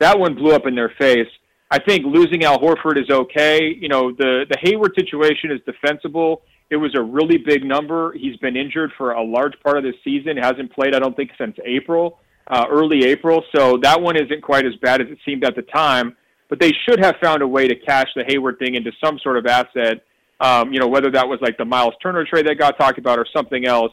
That 0.00 0.18
one 0.18 0.34
blew 0.34 0.54
up 0.54 0.66
in 0.66 0.74
their 0.74 0.92
face. 0.98 1.28
I 1.70 1.78
think 1.78 2.04
losing 2.04 2.44
Al 2.44 2.58
Horford 2.58 3.00
is 3.00 3.08
okay. 3.08 3.74
You 3.80 3.88
know, 3.88 4.12
the 4.12 4.44
the 4.50 4.58
Hayward 4.60 4.92
situation 4.98 5.50
is 5.50 5.60
defensible 5.64 6.42
It 6.70 6.76
was 6.76 6.94
a 6.94 7.02
really 7.02 7.36
big 7.36 7.64
number. 7.64 8.12
He's 8.12 8.36
been 8.36 8.56
injured 8.56 8.92
for 8.96 9.12
a 9.12 9.22
large 9.22 9.54
part 9.62 9.76
of 9.76 9.82
this 9.82 9.96
season. 10.04 10.36
Hasn't 10.36 10.72
played, 10.72 10.94
I 10.94 11.00
don't 11.00 11.16
think, 11.16 11.30
since 11.36 11.56
April, 11.64 12.20
uh, 12.46 12.66
early 12.70 13.04
April. 13.04 13.42
So 13.54 13.76
that 13.82 14.00
one 14.00 14.16
isn't 14.16 14.42
quite 14.42 14.64
as 14.66 14.74
bad 14.76 15.00
as 15.00 15.08
it 15.08 15.18
seemed 15.24 15.44
at 15.44 15.56
the 15.56 15.62
time. 15.62 16.16
But 16.48 16.60
they 16.60 16.72
should 16.88 17.04
have 17.04 17.16
found 17.22 17.42
a 17.42 17.48
way 17.48 17.68
to 17.68 17.74
cash 17.74 18.08
the 18.14 18.24
Hayward 18.28 18.58
thing 18.58 18.74
into 18.74 18.92
some 19.02 19.18
sort 19.20 19.36
of 19.36 19.46
asset. 19.46 20.04
Um, 20.40 20.72
you 20.72 20.80
know, 20.80 20.88
whether 20.88 21.10
that 21.10 21.28
was 21.28 21.38
like 21.42 21.58
the 21.58 21.64
Miles 21.64 21.94
Turner 22.02 22.24
trade 22.24 22.46
that 22.46 22.58
got 22.58 22.78
talked 22.78 22.98
about 22.98 23.18
or 23.18 23.26
something 23.36 23.66
else. 23.66 23.92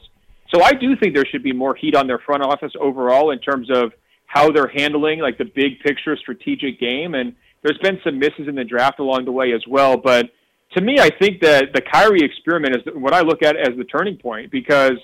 So 0.53 0.62
I 0.63 0.72
do 0.72 0.96
think 0.96 1.13
there 1.13 1.25
should 1.25 1.43
be 1.43 1.51
more 1.51 1.75
heat 1.75 1.96
on 1.96 2.07
their 2.07 2.19
front 2.19 2.43
office 2.43 2.72
overall 2.79 3.31
in 3.31 3.39
terms 3.39 3.69
of 3.69 3.91
how 4.27 4.51
they're 4.51 4.72
handling 4.74 5.19
like 5.19 5.38
the 5.38 5.46
big 5.46 5.79
picture 5.79 6.15
strategic 6.15 6.79
game. 6.79 7.15
And 7.15 7.36
there's 7.63 7.77
been 7.79 8.00
some 8.03 8.17
misses 8.19 8.48
in 8.48 8.55
the 8.55 8.63
draft 8.63 9.00
along 9.00 9.25
the 9.25 9.31
way 9.31 9.51
as 9.51 9.63
well. 9.67 9.98
But 9.98 10.27
to 10.75 10.81
me, 10.81 11.00
I 11.00 11.09
think 11.09 11.41
that 11.41 11.74
the 11.74 11.81
Kyrie 11.81 12.24
experiment 12.24 12.75
is 12.75 12.81
what 12.93 13.13
I 13.13 13.21
look 13.21 13.41
at 13.43 13.55
as 13.55 13.77
the 13.77 13.86
turning 13.86 14.17
point 14.17 14.51
because 14.51 14.97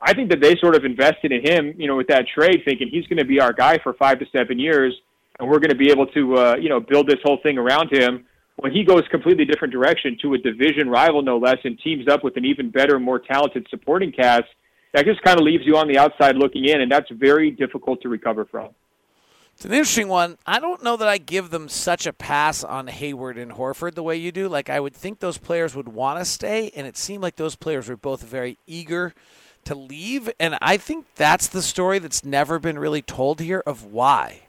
I 0.00 0.14
think 0.14 0.30
that 0.30 0.40
they 0.40 0.56
sort 0.56 0.74
of 0.74 0.84
invested 0.84 1.30
in 1.30 1.46
him, 1.46 1.74
you 1.76 1.86
know, 1.86 1.96
with 1.96 2.08
that 2.08 2.26
trade, 2.26 2.62
thinking 2.64 2.88
he's 2.88 3.06
going 3.06 3.18
to 3.18 3.24
be 3.24 3.38
our 3.38 3.52
guy 3.52 3.78
for 3.82 3.92
five 3.94 4.18
to 4.20 4.26
seven 4.32 4.58
years, 4.58 4.94
and 5.38 5.48
we're 5.48 5.58
going 5.58 5.70
to 5.70 5.76
be 5.76 5.90
able 5.90 6.06
to, 6.08 6.36
uh, 6.36 6.56
you 6.56 6.68
know, 6.68 6.80
build 6.80 7.06
this 7.06 7.18
whole 7.22 7.38
thing 7.42 7.58
around 7.58 7.92
him. 7.92 8.24
When 8.56 8.72
he 8.72 8.84
goes 8.84 9.02
completely 9.10 9.44
different 9.44 9.72
direction 9.72 10.16
to 10.22 10.34
a 10.34 10.38
division 10.38 10.88
rival, 10.88 11.22
no 11.22 11.38
less, 11.38 11.58
and 11.64 11.78
teams 11.78 12.08
up 12.08 12.24
with 12.24 12.36
an 12.36 12.44
even 12.44 12.70
better, 12.70 12.98
more 12.98 13.18
talented 13.18 13.66
supporting 13.70 14.12
cast, 14.12 14.44
that 14.94 15.04
just 15.04 15.22
kind 15.22 15.38
of 15.38 15.44
leaves 15.44 15.64
you 15.64 15.76
on 15.76 15.86
the 15.86 15.98
outside 15.98 16.36
looking 16.36 16.64
in, 16.64 16.80
and 16.80 16.90
that's 16.90 17.10
very 17.10 17.50
difficult 17.50 18.00
to 18.02 18.08
recover 18.08 18.44
from. 18.46 18.70
It's 19.60 19.66
an 19.66 19.72
interesting 19.72 20.08
one. 20.08 20.38
I 20.46 20.58
don't 20.58 20.82
know 20.82 20.96
that 20.96 21.06
I 21.06 21.18
give 21.18 21.50
them 21.50 21.68
such 21.68 22.06
a 22.06 22.14
pass 22.14 22.64
on 22.64 22.86
Hayward 22.86 23.36
and 23.36 23.52
Horford 23.52 23.94
the 23.94 24.02
way 24.02 24.16
you 24.16 24.32
do. 24.32 24.48
Like 24.48 24.70
I 24.70 24.80
would 24.80 24.94
think 24.94 25.18
those 25.18 25.36
players 25.36 25.74
would 25.74 25.88
want 25.88 26.18
to 26.18 26.24
stay, 26.24 26.70
and 26.74 26.86
it 26.86 26.96
seemed 26.96 27.22
like 27.22 27.36
those 27.36 27.56
players 27.56 27.86
were 27.86 27.98
both 27.98 28.22
very 28.22 28.56
eager 28.66 29.12
to 29.66 29.74
leave. 29.74 30.30
And 30.40 30.56
I 30.62 30.78
think 30.78 31.04
that's 31.14 31.46
the 31.46 31.60
story 31.60 31.98
that's 31.98 32.24
never 32.24 32.58
been 32.58 32.78
really 32.78 33.02
told 33.02 33.38
here 33.38 33.62
of 33.66 33.84
why. 33.84 34.44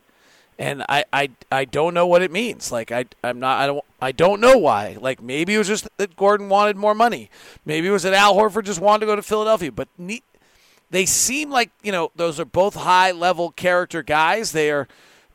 And 0.58 0.86
I, 0.88 1.04
I, 1.12 1.32
I 1.52 1.66
don't 1.66 1.94
know 1.94 2.08
what 2.08 2.22
it 2.22 2.32
means. 2.32 2.72
Like 2.72 2.94
I 2.94 3.04
I'm 3.22 3.38
not 3.38 3.60
I 3.60 3.68
don't 3.68 3.86
I 4.02 4.14
don't 4.14 4.40
know 4.40 4.58
why. 4.58 4.96
Like 4.98 5.22
maybe 5.22 5.56
it 5.56 5.58
was 5.58 5.68
just 5.68 5.90
that 5.98 6.16
Gordon 6.16 6.48
wanted 6.48 6.78
more 6.78 6.96
money. 6.96 7.30
Maybe 7.66 7.90
it 7.90 7.92
was 7.92 8.04
that 8.04 8.14
Al 8.14 8.36
Horford 8.36 8.64
just 8.64 8.80
wanted 8.80 9.02
to 9.02 9.06
go 9.08 9.18
to 9.18 9.22
Philadelphia. 9.22 9.74
But 9.74 9.90
ne- 9.98 10.24
they 10.92 11.06
seem 11.06 11.50
like 11.50 11.72
you 11.82 11.92
know 11.92 12.12
those 12.16 12.40
are 12.40 12.46
both 12.46 12.76
high 12.76 13.12
level 13.12 13.52
character 13.52 14.04
guys. 14.04 14.52
They 14.52 14.70
are. 14.72 14.88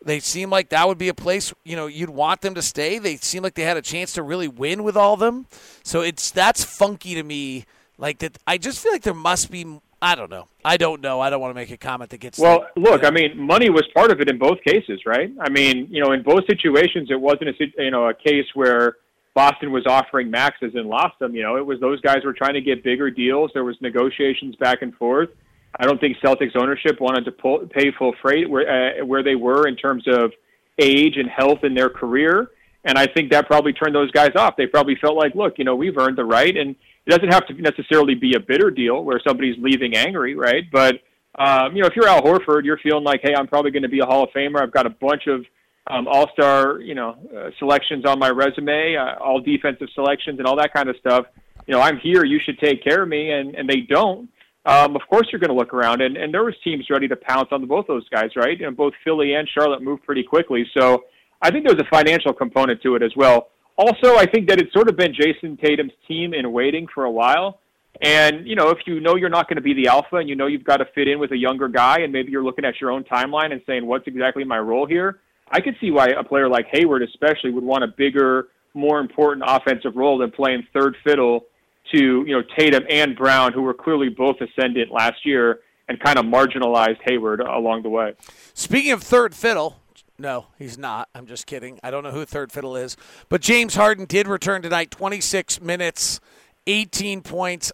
They 0.04 0.20
seem 0.20 0.50
like 0.50 0.68
that 0.68 0.86
would 0.86 0.98
be 0.98 1.08
a 1.08 1.14
place 1.14 1.52
you 1.64 1.74
know 1.74 1.86
you'd 1.86 2.10
want 2.10 2.42
them 2.42 2.54
to 2.54 2.62
stay. 2.62 2.98
They 2.98 3.16
seem 3.16 3.42
like 3.42 3.54
they 3.54 3.62
had 3.62 3.76
a 3.76 3.82
chance 3.82 4.12
to 4.12 4.22
really 4.22 4.46
win 4.46 4.84
with 4.84 4.96
all 4.96 5.14
of 5.14 5.20
them. 5.20 5.46
So 5.82 6.02
it's 6.02 6.30
that's 6.30 6.62
funky 6.62 7.14
to 7.14 7.22
me. 7.22 7.64
Like 7.98 8.18
that, 8.18 8.38
I 8.46 8.58
just 8.58 8.80
feel 8.80 8.92
like 8.92 9.02
there 9.02 9.14
must 9.14 9.50
be. 9.50 9.80
I 10.02 10.14
don't 10.14 10.30
know. 10.30 10.46
I 10.62 10.76
don't 10.76 11.00
know. 11.00 11.20
I 11.20 11.30
don't 11.30 11.40
want 11.40 11.52
to 11.52 11.54
make 11.54 11.70
a 11.70 11.78
comment 11.78 12.10
that 12.10 12.18
gets. 12.18 12.38
Well, 12.38 12.66
look. 12.76 13.02
I 13.02 13.10
mean, 13.10 13.40
money 13.40 13.70
was 13.70 13.84
part 13.94 14.10
of 14.10 14.20
it 14.20 14.28
in 14.28 14.38
both 14.38 14.58
cases, 14.62 15.00
right? 15.06 15.32
I 15.40 15.48
mean, 15.48 15.88
you 15.90 16.04
know, 16.04 16.12
in 16.12 16.22
both 16.22 16.46
situations, 16.46 17.10
it 17.10 17.18
wasn't 17.18 17.48
a 17.48 17.54
you 17.78 17.90
know 17.90 18.08
a 18.08 18.14
case 18.14 18.44
where 18.52 18.96
Boston 19.34 19.72
was 19.72 19.86
offering 19.86 20.30
maxes 20.30 20.74
and 20.74 20.88
lost 20.88 21.18
them. 21.18 21.34
You 21.34 21.42
know, 21.42 21.56
it 21.56 21.64
was 21.64 21.80
those 21.80 22.00
guys 22.02 22.18
were 22.24 22.34
trying 22.34 22.54
to 22.54 22.60
get 22.60 22.84
bigger 22.84 23.10
deals. 23.10 23.50
There 23.54 23.64
was 23.64 23.76
negotiations 23.80 24.54
back 24.56 24.82
and 24.82 24.94
forth. 24.94 25.30
I 25.78 25.86
don't 25.86 26.00
think 26.00 26.16
Celtics 26.18 26.56
ownership 26.56 27.00
wanted 27.00 27.24
to 27.26 27.32
pull, 27.32 27.66
pay 27.66 27.92
full 27.98 28.14
freight 28.22 28.48
where 28.48 29.00
uh, 29.00 29.04
where 29.04 29.22
they 29.22 29.34
were 29.34 29.68
in 29.68 29.76
terms 29.76 30.04
of 30.06 30.32
age 30.78 31.16
and 31.16 31.28
health 31.28 31.64
in 31.64 31.74
their 31.74 31.90
career, 31.90 32.50
and 32.84 32.98
I 32.98 33.06
think 33.06 33.30
that 33.32 33.46
probably 33.46 33.72
turned 33.72 33.94
those 33.94 34.10
guys 34.10 34.32
off. 34.36 34.56
They 34.56 34.66
probably 34.66 34.96
felt 34.96 35.16
like, 35.16 35.34
look, 35.34 35.54
you 35.58 35.64
know, 35.64 35.74
we've 35.74 35.96
earned 35.98 36.16
the 36.16 36.24
right, 36.24 36.56
and 36.56 36.76
it 37.06 37.10
doesn't 37.10 37.32
have 37.32 37.46
to 37.48 37.54
necessarily 37.54 38.14
be 38.14 38.34
a 38.34 38.40
bitter 38.40 38.70
deal 38.70 39.04
where 39.04 39.20
somebody's 39.26 39.56
leaving 39.58 39.94
angry, 39.96 40.34
right? 40.34 40.64
But 40.70 41.00
um, 41.38 41.76
you 41.76 41.82
know, 41.82 41.88
if 41.88 41.94
you're 41.94 42.08
Al 42.08 42.22
Horford, 42.22 42.64
you're 42.64 42.78
feeling 42.78 43.04
like, 43.04 43.20
hey, 43.22 43.34
I'm 43.36 43.46
probably 43.46 43.70
going 43.70 43.82
to 43.82 43.88
be 43.88 44.00
a 44.00 44.06
Hall 44.06 44.24
of 44.24 44.30
Famer. 44.30 44.60
I've 44.60 44.72
got 44.72 44.86
a 44.86 44.90
bunch 44.90 45.26
of 45.26 45.44
um, 45.86 46.08
All 46.08 46.30
Star, 46.32 46.80
you 46.80 46.94
know, 46.94 47.16
uh, 47.36 47.50
selections 47.58 48.04
on 48.06 48.18
my 48.18 48.30
resume, 48.30 48.96
uh, 48.96 49.22
all 49.22 49.40
defensive 49.40 49.88
selections, 49.94 50.38
and 50.38 50.46
all 50.46 50.56
that 50.56 50.72
kind 50.72 50.88
of 50.88 50.96
stuff. 50.96 51.26
You 51.66 51.74
know, 51.74 51.80
I'm 51.80 51.98
here. 51.98 52.24
You 52.24 52.40
should 52.44 52.58
take 52.58 52.82
care 52.82 53.02
of 53.02 53.08
me, 53.08 53.30
and 53.30 53.54
and 53.54 53.68
they 53.68 53.80
don't 53.80 54.30
um, 54.66 54.96
of 54.96 55.02
course 55.08 55.28
you're 55.30 55.40
going 55.40 55.50
to 55.50 55.56
look 55.56 55.72
around. 55.72 56.02
And, 56.02 56.16
and 56.16 56.34
there 56.34 56.44
was 56.44 56.54
teams 56.62 56.86
ready 56.90 57.08
to 57.08 57.16
pounce 57.16 57.48
on 57.52 57.64
both 57.66 57.86
those 57.86 58.06
guys, 58.08 58.30
right? 58.36 58.60
And 58.60 58.76
both 58.76 58.92
Philly 59.04 59.34
and 59.34 59.48
Charlotte 59.48 59.80
moved 59.80 60.02
pretty 60.02 60.24
quickly. 60.24 60.66
So 60.76 61.04
I 61.40 61.50
think 61.50 61.66
there's 61.66 61.80
a 61.80 61.88
financial 61.90 62.32
component 62.32 62.82
to 62.82 62.96
it 62.96 63.02
as 63.02 63.12
well. 63.16 63.48
Also, 63.78 64.16
I 64.16 64.26
think 64.26 64.48
that 64.48 64.60
it's 64.60 64.72
sort 64.72 64.88
of 64.88 64.96
been 64.96 65.14
Jayson 65.14 65.58
Tatum's 65.58 65.92
team 66.08 66.34
in 66.34 66.50
waiting 66.52 66.86
for 66.92 67.04
a 67.04 67.10
while. 67.10 67.60
And, 68.02 68.46
you 68.46 68.56
know, 68.56 68.70
if 68.70 68.78
you 68.86 69.00
know 69.00 69.16
you're 69.16 69.30
not 69.30 69.48
going 69.48 69.56
to 69.56 69.62
be 69.62 69.72
the 69.72 69.88
alpha 69.88 70.16
and 70.16 70.28
you 70.28 70.34
know 70.34 70.46
you've 70.46 70.64
got 70.64 70.78
to 70.78 70.86
fit 70.94 71.08
in 71.08 71.18
with 71.18 71.32
a 71.32 71.36
younger 71.36 71.68
guy 71.68 72.00
and 72.00 72.12
maybe 72.12 72.30
you're 72.30 72.44
looking 72.44 72.64
at 72.64 72.80
your 72.80 72.90
own 72.90 73.04
timeline 73.04 73.52
and 73.52 73.62
saying, 73.66 73.86
what's 73.86 74.06
exactly 74.06 74.44
my 74.44 74.58
role 74.58 74.86
here? 74.86 75.20
I 75.50 75.60
could 75.60 75.76
see 75.80 75.90
why 75.90 76.08
a 76.08 76.24
player 76.24 76.48
like 76.48 76.66
Hayward 76.72 77.02
especially 77.02 77.52
would 77.52 77.64
want 77.64 77.84
a 77.84 77.88
bigger, 77.88 78.48
more 78.74 78.98
important 78.98 79.44
offensive 79.46 79.94
role 79.94 80.18
than 80.18 80.30
playing 80.30 80.66
third 80.74 80.96
fiddle 81.04 81.46
to 81.92 82.24
you 82.26 82.32
know 82.32 82.42
Tatum 82.56 82.84
and 82.88 83.16
Brown, 83.16 83.52
who 83.52 83.62
were 83.62 83.74
clearly 83.74 84.08
both 84.08 84.36
ascendant 84.40 84.90
last 84.90 85.24
year, 85.24 85.60
and 85.88 86.00
kind 86.00 86.18
of 86.18 86.24
marginalized 86.24 86.98
Hayward 87.06 87.40
along 87.40 87.82
the 87.82 87.88
way. 87.88 88.14
Speaking 88.54 88.92
of 88.92 89.02
third 89.02 89.34
fiddle, 89.34 89.80
no, 90.18 90.46
he's 90.58 90.78
not. 90.78 91.08
I'm 91.14 91.26
just 91.26 91.46
kidding. 91.46 91.78
I 91.82 91.90
don't 91.90 92.02
know 92.02 92.10
who 92.10 92.24
third 92.24 92.50
fiddle 92.50 92.76
is, 92.76 92.96
but 93.28 93.40
James 93.40 93.74
Harden 93.74 94.06
did 94.06 94.26
return 94.26 94.62
tonight. 94.62 94.90
26 94.90 95.60
minutes, 95.60 96.20
18 96.66 97.20
points, 97.22 97.70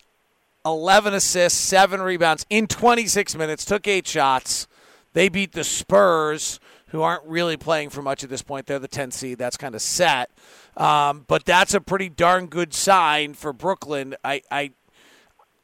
11 0.66 1.14
assists, 1.14 1.58
seven 1.58 2.02
rebounds 2.02 2.44
in 2.50 2.66
26 2.66 3.36
minutes. 3.36 3.64
Took 3.64 3.86
eight 3.86 4.06
shots. 4.06 4.66
They 5.12 5.28
beat 5.28 5.52
the 5.52 5.64
Spurs, 5.64 6.58
who 6.88 7.02
aren't 7.02 7.24
really 7.24 7.56
playing 7.56 7.90
for 7.90 8.02
much 8.02 8.24
at 8.24 8.30
this 8.30 8.42
point. 8.42 8.66
They're 8.66 8.78
the 8.78 8.88
10th 8.88 9.12
seed. 9.12 9.38
That's 9.38 9.56
kind 9.56 9.74
of 9.74 9.82
set. 9.82 10.30
Um, 10.76 11.24
but 11.28 11.44
that's 11.44 11.74
a 11.74 11.80
pretty 11.80 12.08
darn 12.08 12.46
good 12.46 12.72
sign 12.72 13.34
for 13.34 13.52
Brooklyn. 13.52 14.14
I, 14.24 14.42
I, 14.50 14.72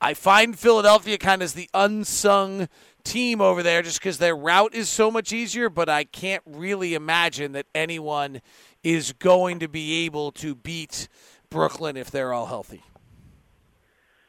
I 0.01 0.14
find 0.14 0.59
Philadelphia 0.59 1.18
kind 1.18 1.42
of 1.42 1.47
as 1.47 1.55
the 1.55 1.71
unsung 1.73 2.68
team 3.05 3.40
over 3.40 3.62
there 3.62 3.83
just 3.83 4.01
because 4.01 4.18
their 4.18 4.37
route 4.37 4.75
is 4.75 4.88
so 4.88 5.11
much 5.11 5.33
easier, 5.33 5.71
but 5.71 5.88
I 5.88 6.05
can't 6.05 6.42
really 6.47 6.94
imagine 6.94 7.53
that 7.53 7.66
anyone 7.75 8.42
is 8.83 9.12
going 9.14 9.59
to 9.61 9.68
be 9.68 10.05
able 10.05 10.31
to 10.33 10.55
beat 10.55 11.09
Brooklyn 11.51 11.97
if 11.97 12.11
they're 12.11 12.33
all 12.33 12.47
healthy. 12.47 12.83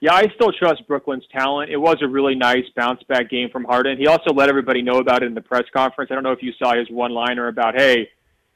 Yeah, 0.02 0.14
I 0.14 0.28
still 0.34 0.54
trust 0.54 0.88
Brooklyn's 0.88 1.26
talent. 1.30 1.70
It 1.70 1.78
was 1.78 1.98
a 2.02 2.08
really 2.08 2.36
nice 2.36 2.64
bounce 2.74 3.04
back 3.04 3.30
game 3.30 3.50
from 3.50 3.66
Harden. 3.66 3.98
He 3.98 4.08
also 4.08 4.34
let 4.34 4.48
everybody 4.48 4.82
know 4.82 5.00
about 5.00 5.24
it 5.24 5.26
in 5.26 5.34
the 5.34 5.42
press 5.42 5.66
conference. 5.76 6.10
I 6.10 6.16
don't 6.16 6.24
know 6.24 6.32
if 6.32 6.42
you 6.42 6.54
saw 6.58 6.74
his 6.74 6.90
one 6.90 7.12
liner 7.12 7.50
about, 7.50 7.78
hey, 7.78 8.10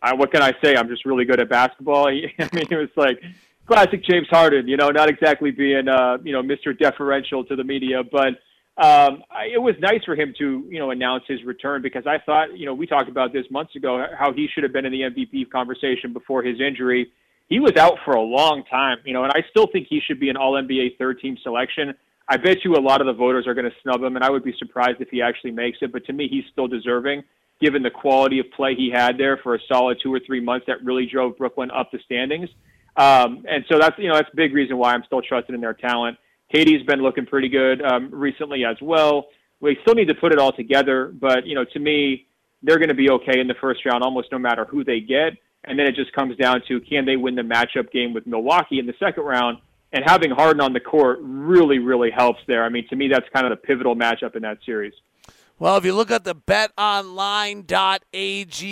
I, 0.03 0.13
what 0.13 0.31
can 0.31 0.41
I 0.41 0.51
say? 0.61 0.75
I'm 0.75 0.89
just 0.89 1.05
really 1.05 1.23
good 1.23 1.39
at 1.39 1.49
basketball. 1.49 2.07
I 2.07 2.11
mean, 2.11 2.67
it 2.69 2.71
was 2.71 2.89
like 2.97 3.21
classic 3.65 4.03
James 4.03 4.27
Harden. 4.29 4.67
You 4.67 4.75
know, 4.77 4.89
not 4.89 5.09
exactly 5.09 5.51
being 5.51 5.87
uh, 5.87 6.17
you 6.23 6.33
know 6.33 6.43
Mr. 6.43 6.77
Deferential 6.77 7.45
to 7.45 7.55
the 7.55 7.63
media, 7.63 8.03
but 8.03 8.35
um, 8.75 9.23
I, 9.31 9.45
it 9.53 9.61
was 9.61 9.75
nice 9.79 10.03
for 10.03 10.15
him 10.15 10.33
to 10.39 10.65
you 10.69 10.79
know 10.79 10.91
announce 10.91 11.23
his 11.27 11.43
return 11.43 11.81
because 11.81 12.05
I 12.05 12.17
thought 12.25 12.57
you 12.57 12.65
know 12.65 12.73
we 12.73 12.85
talked 12.85 13.09
about 13.09 13.31
this 13.31 13.45
months 13.49 13.75
ago 13.75 14.05
how 14.17 14.33
he 14.33 14.47
should 14.53 14.63
have 14.63 14.73
been 14.73 14.85
in 14.85 14.91
the 14.91 15.01
MVP 15.01 15.49
conversation 15.49 16.11
before 16.11 16.43
his 16.43 16.59
injury. 16.59 17.09
He 17.47 17.59
was 17.59 17.73
out 17.77 17.97
for 18.03 18.13
a 18.13 18.21
long 18.21 18.63
time, 18.69 18.97
you 19.05 19.13
know, 19.13 19.23
and 19.23 19.31
I 19.31 19.43
still 19.49 19.67
think 19.67 19.87
he 19.89 20.01
should 20.05 20.19
be 20.19 20.29
an 20.29 20.37
All 20.37 20.53
NBA 20.53 20.97
third 20.97 21.19
team 21.19 21.37
selection. 21.43 21.93
I 22.27 22.37
bet 22.37 22.63
you 22.63 22.73
a 22.75 22.79
lot 22.79 23.01
of 23.01 23.07
the 23.07 23.13
voters 23.13 23.47
are 23.47 23.53
going 23.53 23.69
to 23.69 23.75
snub 23.83 24.01
him, 24.01 24.15
and 24.15 24.23
I 24.23 24.29
would 24.29 24.45
be 24.45 24.55
surprised 24.57 25.01
if 25.01 25.09
he 25.09 25.21
actually 25.21 25.51
makes 25.51 25.79
it. 25.81 25.91
But 25.91 26.05
to 26.05 26.13
me, 26.13 26.27
he's 26.29 26.45
still 26.51 26.67
deserving 26.67 27.23
given 27.61 27.83
the 27.83 27.91
quality 27.91 28.39
of 28.39 28.45
play 28.55 28.75
he 28.75 28.89
had 28.89 29.17
there 29.17 29.37
for 29.37 29.55
a 29.55 29.59
solid 29.67 29.97
two 30.01 30.13
or 30.13 30.19
three 30.25 30.41
months 30.41 30.65
that 30.67 30.83
really 30.83 31.05
drove 31.05 31.37
Brooklyn 31.37 31.71
up 31.71 31.91
the 31.91 31.99
standings. 32.05 32.49
Um, 32.95 33.45
and 33.47 33.65
so 33.69 33.79
that's 33.79 33.97
you 33.97 34.07
know 34.07 34.15
that's 34.15 34.29
a 34.31 34.35
big 34.35 34.53
reason 34.53 34.77
why 34.77 34.93
I'm 34.93 35.03
still 35.05 35.21
trusted 35.21 35.55
in 35.55 35.61
their 35.61 35.73
talent. 35.73 36.17
KD's 36.53 36.85
been 36.85 37.01
looking 37.01 37.25
pretty 37.25 37.49
good 37.49 37.81
um, 37.81 38.09
recently 38.11 38.65
as 38.65 38.77
well. 38.81 39.27
We 39.59 39.77
still 39.81 39.95
need 39.95 40.09
to 40.09 40.15
put 40.15 40.31
it 40.31 40.39
all 40.39 40.51
together, 40.51 41.07
but 41.07 41.45
you 41.47 41.55
know 41.55 41.65
to 41.73 41.79
me 41.79 42.27
they're 42.63 42.77
going 42.77 42.89
to 42.89 42.95
be 42.95 43.09
okay 43.09 43.39
in 43.39 43.47
the 43.47 43.55
first 43.59 43.85
round 43.85 44.03
almost 44.03 44.31
no 44.31 44.39
matter 44.39 44.65
who 44.65 44.83
they 44.83 45.01
get. 45.01 45.33
And 45.65 45.77
then 45.77 45.85
it 45.85 45.95
just 45.95 46.11
comes 46.13 46.35
down 46.37 46.61
to 46.67 46.79
can 46.81 47.05
they 47.05 47.15
win 47.15 47.35
the 47.35 47.41
matchup 47.41 47.91
game 47.91 48.13
with 48.13 48.25
Milwaukee 48.25 48.79
in 48.79 48.85
the 48.85 48.93
second 48.99 49.23
round? 49.23 49.59
And 49.91 50.03
having 50.05 50.31
Harden 50.31 50.61
on 50.61 50.73
the 50.73 50.79
court 50.79 51.19
really, 51.21 51.77
really 51.77 52.09
helps 52.09 52.39
there. 52.47 52.63
I 52.63 52.69
mean, 52.69 52.87
to 52.89 52.95
me, 52.95 53.09
that's 53.09 53.27
kind 53.33 53.45
of 53.45 53.51
the 53.51 53.57
pivotal 53.57 53.95
matchup 53.95 54.35
in 54.35 54.41
that 54.41 54.57
series. 54.65 54.93
Well, 55.59 55.77
if 55.77 55.85
you 55.85 55.93
look 55.93 56.09
at 56.09 56.23
the 56.23 56.33
betonline.ag 56.35 57.63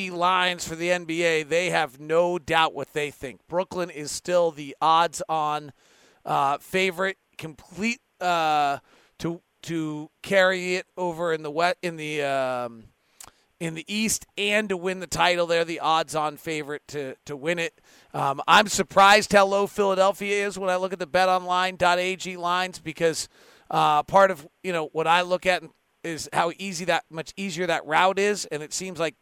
lines 0.09 0.67
for 0.67 0.75
the 0.75 0.89
NBA, 0.89 1.47
they 1.47 1.69
have 1.69 1.99
no 1.99 2.39
doubt 2.39 2.73
what 2.73 2.93
they 2.93 3.11
think. 3.11 3.41
Brooklyn 3.47 3.91
is 3.91 4.11
still 4.11 4.49
the 4.49 4.75
odds 4.81 5.21
on 5.29 5.73
uh, 6.25 6.57
favorite, 6.57 7.17
complete 7.37 7.99
uh, 8.19 8.79
to 9.19 9.41
to 9.63 10.09
carry 10.23 10.75
it 10.75 10.87
over 10.97 11.31
in 11.33 11.43
the 11.43 11.51
wet 11.51 11.77
in 11.83 11.97
the 11.97 12.23
um, 12.23 12.85
in 13.59 13.75
the 13.75 13.85
East 13.87 14.25
and 14.35 14.69
to 14.69 14.75
win 14.75 14.99
the 14.99 15.07
title. 15.07 15.45
They're 15.45 15.63
the 15.63 15.81
odds-on 15.81 16.37
favorite 16.37 16.81
to 16.89 17.15
to 17.25 17.37
win 17.37 17.59
it. 17.59 17.79
Um, 18.11 18.41
I'm 18.47 18.67
surprised 18.67 19.33
how 19.33 19.45
low 19.45 19.67
Philadelphia 19.67 20.47
is 20.47 20.57
when 20.57 20.71
I 20.71 20.77
look 20.77 20.93
at 20.93 20.99
the 20.99 21.05
BetOnline.ag 21.07 22.37
lines 22.37 22.79
because 22.79 23.29
uh, 23.69 24.01
part 24.01 24.31
of 24.31 24.47
you 24.63 24.73
know 24.73 24.89
what 24.93 25.05
I 25.05 25.21
look 25.21 25.45
at 25.45 25.61
is 26.03 26.29
how 26.33 26.51
easy 26.57 26.85
that 26.85 27.05
much 27.09 27.33
easier 27.37 27.67
that 27.67 27.85
route 27.85 28.19
is, 28.19 28.45
and 28.45 28.63
it 28.63 28.73
seems 28.73 28.99
like 28.99 29.15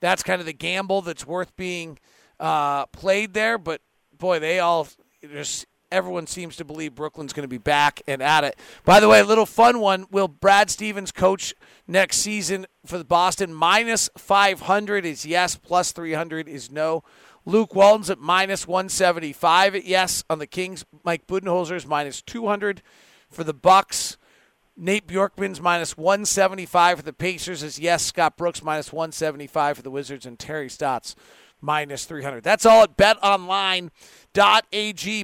that's 0.00 0.22
kind 0.22 0.40
of 0.40 0.46
the 0.46 0.52
gamble 0.52 1.02
that's 1.02 1.26
worth 1.26 1.54
being 1.56 1.98
uh, 2.40 2.86
played 2.86 3.34
there. 3.34 3.58
But 3.58 3.80
boy, 4.16 4.38
they 4.38 4.58
all 4.58 4.88
just 5.22 5.66
everyone 5.92 6.26
seems 6.26 6.56
to 6.56 6.64
believe 6.64 6.94
Brooklyn's 6.94 7.32
going 7.32 7.44
to 7.44 7.48
be 7.48 7.58
back 7.58 8.02
and 8.08 8.22
at 8.22 8.44
it. 8.44 8.58
By 8.84 9.00
the 9.00 9.08
way, 9.08 9.20
a 9.20 9.24
little 9.24 9.46
fun 9.46 9.80
one: 9.80 10.06
Will 10.10 10.28
Brad 10.28 10.70
Stevens 10.70 11.12
coach 11.12 11.54
next 11.86 12.18
season 12.18 12.66
for 12.84 12.98
the 12.98 13.04
Boston? 13.04 13.54
Minus 13.54 14.10
five 14.18 14.60
hundred 14.62 15.04
is 15.06 15.24
yes, 15.24 15.56
plus 15.56 15.92
three 15.92 16.14
hundred 16.14 16.48
is 16.48 16.70
no. 16.70 17.02
Luke 17.44 17.76
Walton's 17.76 18.10
at 18.10 18.18
minus 18.18 18.66
one 18.66 18.88
seventy 18.88 19.32
five 19.32 19.74
at 19.74 19.84
yes 19.84 20.24
on 20.28 20.38
the 20.38 20.46
Kings. 20.46 20.84
Mike 21.04 21.26
Budenholzer's 21.26 21.86
minus 21.86 22.20
two 22.20 22.46
hundred 22.46 22.82
for 23.30 23.44
the 23.44 23.54
Bucks. 23.54 24.18
Nate 24.76 25.06
Bjorkgren's 25.06 25.60
minus 25.60 25.96
175 25.96 26.98
for 26.98 27.02
the 27.02 27.14
Pacers 27.14 27.62
is 27.62 27.78
yes. 27.78 28.04
Scott 28.04 28.36
Brooks 28.36 28.62
minus 28.62 28.92
175 28.92 29.78
for 29.78 29.82
the 29.82 29.90
Wizards 29.90 30.26
and 30.26 30.38
Terry 30.38 30.68
Stotts 30.68 31.16
minus 31.62 32.04
300. 32.04 32.44
That's 32.44 32.66
all 32.66 32.82
at 32.82 32.94
betonline.ag. 32.96 33.90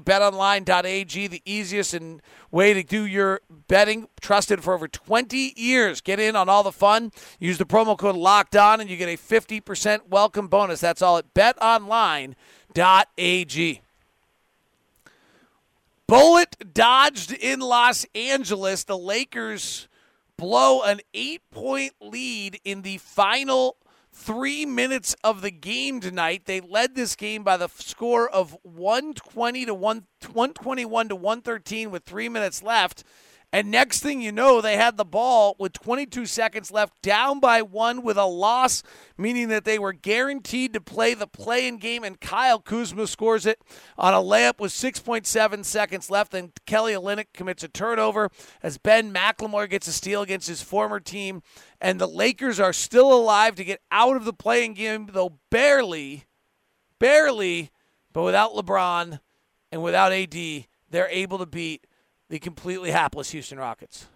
Betonline.ag, 0.01 1.27
the 1.27 1.43
easiest 1.45 1.93
and 1.93 2.23
way 2.51 2.73
to 2.73 2.83
do 2.83 3.05
your 3.05 3.43
betting. 3.69 4.09
Trusted 4.23 4.65
for 4.65 4.73
over 4.73 4.89
20 4.89 5.53
years. 5.57 6.01
Get 6.01 6.19
in 6.19 6.35
on 6.35 6.49
all 6.49 6.63
the 6.63 6.73
fun. 6.73 7.13
Use 7.39 7.59
the 7.59 7.67
promo 7.67 7.99
code 7.99 8.17
locked 8.17 8.57
on 8.57 8.81
and 8.81 8.89
you 8.89 8.97
get 8.97 9.11
a 9.11 9.19
50% 9.19 10.09
welcome 10.09 10.49
bonus. 10.49 10.81
That's 10.81 11.03
all 11.03 11.19
at 11.19 11.35
betonline.ag. 11.35 12.35
Bullet 16.13 16.75
dodged 16.75 17.33
in 17.33 17.61
Los 17.61 18.05
Angeles. 18.15 18.85
The 18.85 18.99
Lakers 18.99 19.89
blow 20.37 20.83
an 20.83 21.01
eight 21.15 21.41
point 21.51 21.95
lead 22.03 22.61
in 22.67 22.83
the 22.83 22.99
final 22.99 23.79
three 24.13 24.67
minutes 24.67 25.17
of 25.25 25.41
the 25.41 25.51
game 25.51 26.01
tonight. 26.01 26.43
They 26.45 26.61
led 26.61 26.95
this 26.95 27.17
game 27.17 27.43
by 27.43 27.57
the 27.57 27.69
score 27.69 28.29
of 28.29 28.55
120 28.63 29.65
to 29.65 29.73
1, 29.73 30.07
121 30.21 31.09
to 31.09 31.17
113 31.17 31.91
with 31.91 32.05
three 32.05 32.29
minutes 32.29 32.63
left. 32.63 33.05
And 33.55 33.71
next 33.71 34.01
thing 34.01 34.23
you 34.23 34.33
know, 34.33 34.63
they 34.63 34.79
had 34.79 34.97
the 34.97 35.05
ball 35.05 35.57
with 35.59 35.75
22 35.75 36.25
seconds 36.25 36.71
left, 36.71 36.95
down 37.03 37.39
by 37.39 37.61
one 37.61 38.03
with 38.03 38.17
a 38.17 38.25
loss, 38.25 38.83
meaning 39.19 39.49
that 39.49 39.67
they 39.67 39.79
were 39.79 39.93
guaranteed 39.93 40.73
to 40.73 40.81
play 40.81 41.13
the 41.13 41.27
play 41.27 41.69
in 41.69 41.77
game. 41.77 42.03
And 42.03 42.19
Kyle 42.19 42.59
Kuzma 42.59 43.07
scores 43.07 43.45
it 43.45 43.61
on 43.99 44.15
a 44.15 44.19
layup 44.19 44.59
with 44.59 44.73
6.7 44.73 45.65
seconds 45.67 46.11
left. 46.11 46.33
And 46.33 46.53
Kelly 46.65 46.95
Olynyk 46.95 47.27
commits 47.35 47.63
a 47.63 47.69
turnover 47.69 48.31
as 48.63 48.79
Ben 48.79 49.13
McLemore 49.13 49.69
gets 49.69 49.87
a 49.87 49.93
steal 49.93 50.23
against 50.23 50.49
his 50.49 50.63
former 50.63 50.99
team. 50.99 51.43
And 51.79 52.01
the 52.01 52.09
Lakers 52.09 52.59
are 52.59 52.73
still 52.73 53.13
alive 53.13 53.55
to 53.57 53.65
get 53.65 53.83
out 53.91 54.17
of 54.17 54.25
the 54.25 54.33
play-in 54.33 54.73
game, 54.73 55.11
though 55.13 55.41
barely, 55.51 56.25
barely, 56.99 57.71
but 58.15 58.23
without 58.23 58.55
LeBron 58.55 59.21
and 59.71 59.83
without 59.83 60.13
AD, 60.13 60.35
they're 60.89 61.09
able 61.09 61.37
to 61.39 61.47
beat 61.47 61.87
the 62.33 62.39
completely 62.39 62.91
hapless 62.91 63.31
Houston 63.33 63.59
Rockets. 63.59 64.07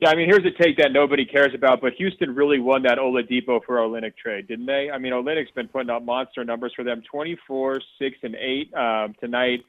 Yeah, 0.00 0.10
I 0.10 0.16
mean, 0.16 0.28
here's 0.28 0.44
a 0.44 0.50
take 0.60 0.76
that 0.78 0.90
nobody 0.90 1.24
cares 1.24 1.54
about, 1.54 1.80
but 1.80 1.92
Houston 1.92 2.34
really 2.34 2.58
won 2.58 2.82
that 2.82 2.98
Oladipo 2.98 3.60
for 3.64 3.76
Olynyk 3.76 4.16
trade, 4.16 4.48
didn't 4.48 4.66
they? 4.66 4.90
I 4.92 4.98
mean, 4.98 5.12
Olynyk's 5.12 5.52
been 5.52 5.68
putting 5.68 5.88
up 5.88 6.02
monster 6.02 6.44
numbers 6.44 6.72
for 6.74 6.82
them: 6.82 7.00
24, 7.08 7.80
six, 7.96 8.16
and 8.24 8.34
eight 8.34 8.74
um, 8.74 9.14
tonight. 9.20 9.60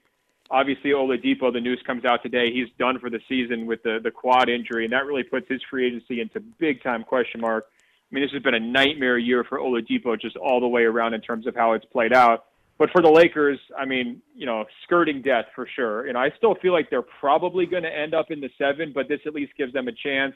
Obviously, 0.50 0.90
Oladipo, 0.90 1.54
the 1.54 1.62
news 1.62 1.80
comes 1.86 2.06
out 2.06 2.24
today. 2.24 2.52
He's 2.52 2.70
done 2.80 2.98
for 2.98 3.12
the 3.12 3.20
season 3.30 3.68
with 3.68 3.84
the 3.84 4.00
the 4.04 4.10
quad 4.10 4.50
injury, 4.50 4.86
and 4.86 4.94
that 4.94 5.06
really 5.06 5.22
puts 5.22 5.48
his 5.48 5.62
free 5.70 5.86
agency 5.86 6.22
into 6.22 6.40
big 6.40 6.82
time 6.82 7.04
question 7.04 7.40
mark. 7.40 7.68
I 7.70 8.16
mean, 8.16 8.24
this 8.24 8.32
has 8.32 8.42
been 8.42 8.56
a 8.56 8.60
nightmare 8.60 9.20
year 9.20 9.44
for 9.44 9.60
Oladipo, 9.60 10.20
just 10.20 10.38
all 10.38 10.60
the 10.60 10.68
way 10.68 10.86
around 10.86 11.14
in 11.14 11.22
terms 11.22 11.46
of 11.46 11.56
how 11.56 11.74
it's 11.74 11.86
played 11.86 12.14
out. 12.14 12.46
But 12.78 12.90
for 12.92 13.02
the 13.02 13.10
Lakers, 13.10 13.60
I 13.78 13.86
mean, 13.86 14.22
you 14.36 14.46
know, 14.46 14.66
skirting 14.84 15.22
death 15.22 15.46
for 15.54 15.68
sure. 15.76 16.08
And 16.08 16.18
I 16.18 16.32
still 16.38 16.56
feel 16.56 16.74
like 16.74 16.90
they're 16.90 17.04
probably 17.04 17.66
going 17.66 17.84
to 17.84 17.96
end 17.96 18.14
up 18.14 18.32
in 18.32 18.42
the 18.42 18.50
seven, 18.58 18.92
but 18.94 19.08
this 19.08 19.20
at 19.26 19.34
least 19.34 19.54
gives 19.58 19.74
them 19.74 19.88
a 19.88 19.92
chance. 19.92 20.34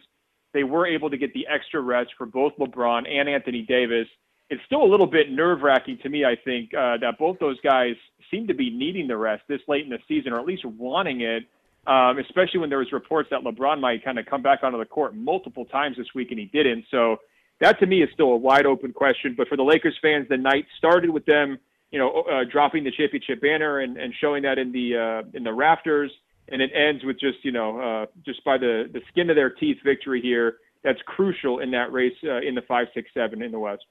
They 0.54 0.64
were 0.64 0.88
able 0.88 1.10
to 1.10 1.18
get 1.18 1.34
the 1.34 1.46
extra 1.48 1.82
rest 1.82 2.12
for 2.18 2.26
both 2.26 2.54
LeBron 2.58 3.10
and 3.10 3.28
Anthony 3.28 3.64
Davis. 3.64 4.08
It's 4.50 4.62
still 4.66 4.84
a 4.84 4.90
little 4.90 5.08
bit 5.08 5.32
nerve 5.32 5.62
wracking 5.62 5.98
to 6.04 6.10
me, 6.10 6.24
I 6.24 6.36
think, 6.46 6.74
uh, 6.74 6.98
that 7.02 7.18
both 7.20 7.38
those 7.40 7.60
guys 7.62 7.96
seem 8.32 8.48
to 8.48 8.54
be 8.54 8.70
needing 8.70 9.08
the 9.08 9.18
rest 9.18 9.44
this 9.50 9.62
late 9.68 9.84
in 9.84 9.90
the 9.90 10.00
season, 10.08 10.32
or 10.32 10.40
at 10.40 10.46
least 10.46 10.64
wanting 10.64 11.22
it. 11.22 11.44
Um, 11.86 12.20
especially 12.20 12.60
when 12.60 12.70
there 12.70 12.80
was 12.80 12.92
reports 12.92 13.30
that 13.32 13.42
LeBron 13.42 13.80
might 13.80 14.04
kind 14.04 14.20
of 14.20 14.26
come 14.26 14.42
back 14.42 14.60
onto 14.62 14.78
the 14.78 14.86
court 14.86 15.16
multiple 15.16 15.64
times 15.66 15.96
this 15.96 16.08
week, 16.14 16.32
and 16.32 16.40
he 16.40 16.46
didn't. 16.46 16.86
So 16.92 17.18
that 17.62 17.80
to 17.80 17.86
me 17.86 18.04
is 18.04 18.10
still 18.14 18.32
a 18.32 18.38
wide 18.38 18.66
open 18.66 18.92
question. 18.92 19.36
But 19.38 19.48
for 19.48 19.56
the 19.56 19.64
Lakers 19.64 19.98
fans, 20.02 20.28
the 20.30 20.38
night 20.38 20.66
started 20.78 21.10
with 21.10 21.26
them 21.26 21.58
you 21.92 22.00
know, 22.00 22.24
uh, 22.24 22.44
dropping 22.50 22.84
the 22.84 22.92
championship 22.92 23.42
banner 23.42 23.80
and, 23.80 23.98
and 23.98 24.14
showing 24.20 24.44
that 24.44 24.58
in 24.58 24.72
the 24.72 24.98
uh, 24.98 25.38
in 25.38 25.44
the 25.44 25.54
rafters, 25.54 26.12
and 26.50 26.62
it 26.62 26.72
ends 26.76 27.04
with 27.04 27.20
just 27.20 27.44
you 27.44 27.52
know 27.52 27.80
uh, 27.80 28.06
just 28.26 28.44
by 28.44 28.58
the 28.58 28.90
the 28.92 29.02
skin 29.10 29.30
of 29.30 29.36
their 29.36 29.50
teeth 29.50 29.78
victory 29.84 30.22
here. 30.22 30.58
That's 30.84 31.02
crucial 31.06 31.60
in 31.60 31.72
that 31.72 31.92
race 31.92 32.16
uh, 32.24 32.38
in 32.38 32.56
the 32.56 32.62
five, 32.62 32.88
six, 32.94 33.10
seven 33.14 33.42
in 33.42 33.52
the 33.52 33.60
West. 33.60 33.84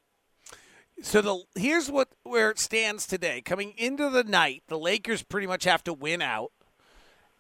So 1.03 1.21
the 1.21 1.61
here's 1.61 1.91
what 1.91 2.09
where 2.23 2.51
it 2.51 2.59
stands 2.59 3.07
today. 3.07 3.41
Coming 3.41 3.75
into 3.77 4.11
the 4.11 4.25
night, 4.25 4.63
the 4.69 4.79
Lakers 4.79 5.23
pretty 5.23 5.47
much 5.47 5.65
have 5.65 5.85
to 5.85 5.93
win 5.93 6.23
out, 6.23 6.53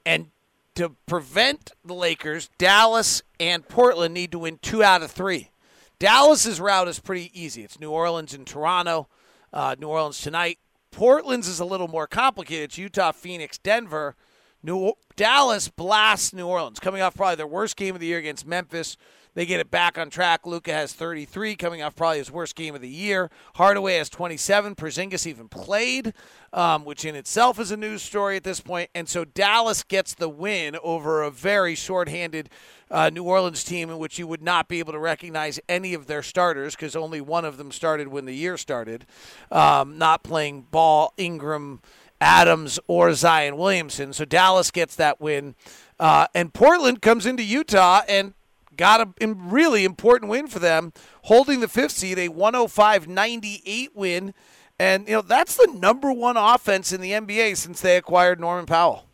and 0.04 0.30
to 0.74 0.90
prevent 1.06 1.72
the 1.84 1.94
Lakers, 1.94 2.50
Dallas 2.58 3.22
and 3.40 3.66
Portland 3.66 4.14
need 4.14 4.32
to 4.32 4.38
win 4.38 4.58
two 4.60 4.82
out 4.82 5.02
of 5.02 5.10
three. 5.10 5.50
Dallas's 5.98 6.60
route 6.60 6.88
is 6.88 6.98
pretty 6.98 7.30
easy. 7.32 7.62
It's 7.62 7.80
New 7.80 7.90
Orleans 7.90 8.34
and 8.34 8.46
Toronto 8.46 9.08
uh, 9.56 9.74
New 9.78 9.88
Orleans 9.88 10.20
tonight. 10.20 10.58
Portland's 10.92 11.48
is 11.48 11.60
a 11.60 11.64
little 11.64 11.88
more 11.88 12.06
complicated. 12.06 12.64
It's 12.64 12.78
Utah, 12.78 13.12
Phoenix, 13.12 13.56
Denver. 13.56 14.14
New 14.62 14.92
Dallas 15.16 15.68
blasts 15.68 16.34
New 16.34 16.46
Orleans, 16.46 16.78
coming 16.78 17.00
off 17.00 17.14
probably 17.14 17.36
their 17.36 17.46
worst 17.46 17.76
game 17.76 17.94
of 17.94 18.00
the 18.00 18.06
year 18.06 18.18
against 18.18 18.46
Memphis. 18.46 18.96
They 19.36 19.44
get 19.44 19.60
it 19.60 19.70
back 19.70 19.98
on 19.98 20.08
track. 20.08 20.46
Luka 20.46 20.72
has 20.72 20.94
33, 20.94 21.56
coming 21.56 21.82
off 21.82 21.94
probably 21.94 22.16
his 22.18 22.30
worst 22.30 22.56
game 22.56 22.74
of 22.74 22.80
the 22.80 22.88
year. 22.88 23.30
Hardaway 23.56 23.96
has 23.96 24.08
27. 24.08 24.74
Porzingis 24.74 25.26
even 25.26 25.46
played, 25.50 26.14
um, 26.54 26.86
which 26.86 27.04
in 27.04 27.14
itself 27.14 27.60
is 27.60 27.70
a 27.70 27.76
news 27.76 28.00
story 28.00 28.36
at 28.36 28.44
this 28.44 28.60
point. 28.60 28.88
And 28.94 29.06
so 29.06 29.26
Dallas 29.26 29.82
gets 29.82 30.14
the 30.14 30.30
win 30.30 30.78
over 30.82 31.22
a 31.22 31.30
very 31.30 31.74
shorthanded 31.74 32.48
uh, 32.90 33.10
New 33.10 33.24
Orleans 33.24 33.62
team 33.62 33.90
in 33.90 33.98
which 33.98 34.18
you 34.18 34.26
would 34.26 34.40
not 34.42 34.68
be 34.68 34.78
able 34.78 34.94
to 34.94 34.98
recognize 34.98 35.60
any 35.68 35.92
of 35.92 36.06
their 36.06 36.22
starters 36.22 36.74
because 36.74 36.96
only 36.96 37.20
one 37.20 37.44
of 37.44 37.58
them 37.58 37.70
started 37.70 38.08
when 38.08 38.24
the 38.24 38.32
year 38.32 38.56
started, 38.56 39.04
um, 39.52 39.98
not 39.98 40.22
playing 40.22 40.62
Ball, 40.70 41.12
Ingram, 41.18 41.82
Adams, 42.22 42.78
or 42.86 43.12
Zion 43.12 43.58
Williamson. 43.58 44.14
So 44.14 44.24
Dallas 44.24 44.70
gets 44.70 44.96
that 44.96 45.20
win. 45.20 45.56
Uh, 46.00 46.26
and 46.34 46.54
Portland 46.54 47.02
comes 47.02 47.26
into 47.26 47.42
Utah 47.42 48.00
and 48.08 48.32
got 48.76 49.00
a 49.00 49.26
really 49.26 49.84
important 49.84 50.30
win 50.30 50.46
for 50.46 50.58
them, 50.58 50.92
holding 51.22 51.60
the 51.60 51.68
fifth 51.68 51.92
seed, 51.92 52.18
a 52.18 52.28
105 52.28 53.08
98 53.08 53.90
win. 53.94 54.34
And, 54.78 55.08
you 55.08 55.14
know, 55.14 55.22
that's 55.22 55.56
the 55.56 55.66
number 55.72 56.12
one 56.12 56.36
offense 56.36 56.92
in 56.92 57.00
the 57.00 57.12
NBA 57.12 57.56
since 57.56 57.80
they 57.80 57.96
acquired 57.96 58.40
Norman 58.40 58.66
Powell. 58.66 59.06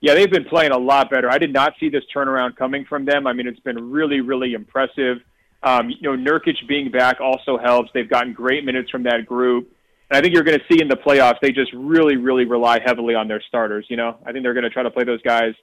Yeah, 0.00 0.14
they've 0.14 0.30
been 0.30 0.44
playing 0.44 0.70
a 0.70 0.78
lot 0.78 1.10
better. 1.10 1.30
I 1.30 1.38
did 1.38 1.52
not 1.52 1.74
see 1.80 1.88
this 1.88 2.04
turnaround 2.14 2.56
coming 2.56 2.84
from 2.84 3.04
them. 3.04 3.26
I 3.26 3.32
mean, 3.32 3.48
it's 3.48 3.60
been 3.60 3.90
really, 3.90 4.20
really 4.20 4.54
impressive. 4.54 5.18
Um, 5.62 5.90
you 5.90 6.02
know, 6.02 6.16
Nurkic 6.16 6.54
being 6.68 6.90
back 6.90 7.20
also 7.20 7.58
helps. 7.58 7.90
They've 7.92 8.08
gotten 8.08 8.32
great 8.32 8.64
minutes 8.64 8.90
from 8.90 9.02
that 9.04 9.26
group. 9.26 9.72
And 10.08 10.16
I 10.16 10.20
think 10.20 10.34
you're 10.34 10.44
going 10.44 10.58
to 10.58 10.64
see 10.72 10.80
in 10.80 10.88
the 10.88 10.96
playoffs, 10.96 11.40
they 11.42 11.50
just 11.50 11.72
really, 11.74 12.16
really 12.16 12.44
rely 12.44 12.80
heavily 12.84 13.14
on 13.14 13.26
their 13.28 13.42
starters. 13.48 13.86
You 13.88 13.96
know, 13.96 14.16
I 14.24 14.32
think 14.32 14.44
they're 14.44 14.54
going 14.54 14.64
to 14.64 14.70
try 14.70 14.84
to 14.84 14.90
play 14.90 15.04
those 15.04 15.20
guys 15.22 15.54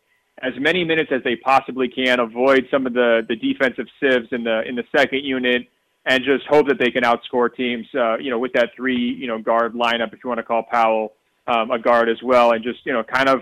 as 0.41 0.53
many 0.59 0.83
minutes 0.83 1.11
as 1.13 1.23
they 1.23 1.35
possibly 1.35 1.87
can, 1.87 2.19
avoid 2.19 2.67
some 2.69 2.85
of 2.85 2.93
the 2.93 3.25
the 3.27 3.35
defensive 3.35 3.87
sieves 3.99 4.27
in 4.31 4.43
the 4.43 4.67
in 4.67 4.75
the 4.75 4.83
second 4.95 5.23
unit, 5.23 5.67
and 6.05 6.23
just 6.23 6.45
hope 6.47 6.67
that 6.67 6.77
they 6.79 6.91
can 6.91 7.03
outscore 7.03 7.53
teams. 7.53 7.87
Uh, 7.93 8.17
you 8.17 8.29
know, 8.29 8.39
with 8.39 8.53
that 8.53 8.69
three 8.75 8.97
you 8.97 9.27
know 9.27 9.39
guard 9.39 9.73
lineup, 9.73 10.13
if 10.13 10.23
you 10.23 10.27
want 10.27 10.39
to 10.39 10.43
call 10.43 10.63
Powell 10.63 11.13
um, 11.47 11.71
a 11.71 11.79
guard 11.79 12.09
as 12.09 12.21
well, 12.23 12.51
and 12.51 12.63
just 12.63 12.85
you 12.85 12.93
know 12.93 13.03
kind 13.03 13.29
of 13.29 13.41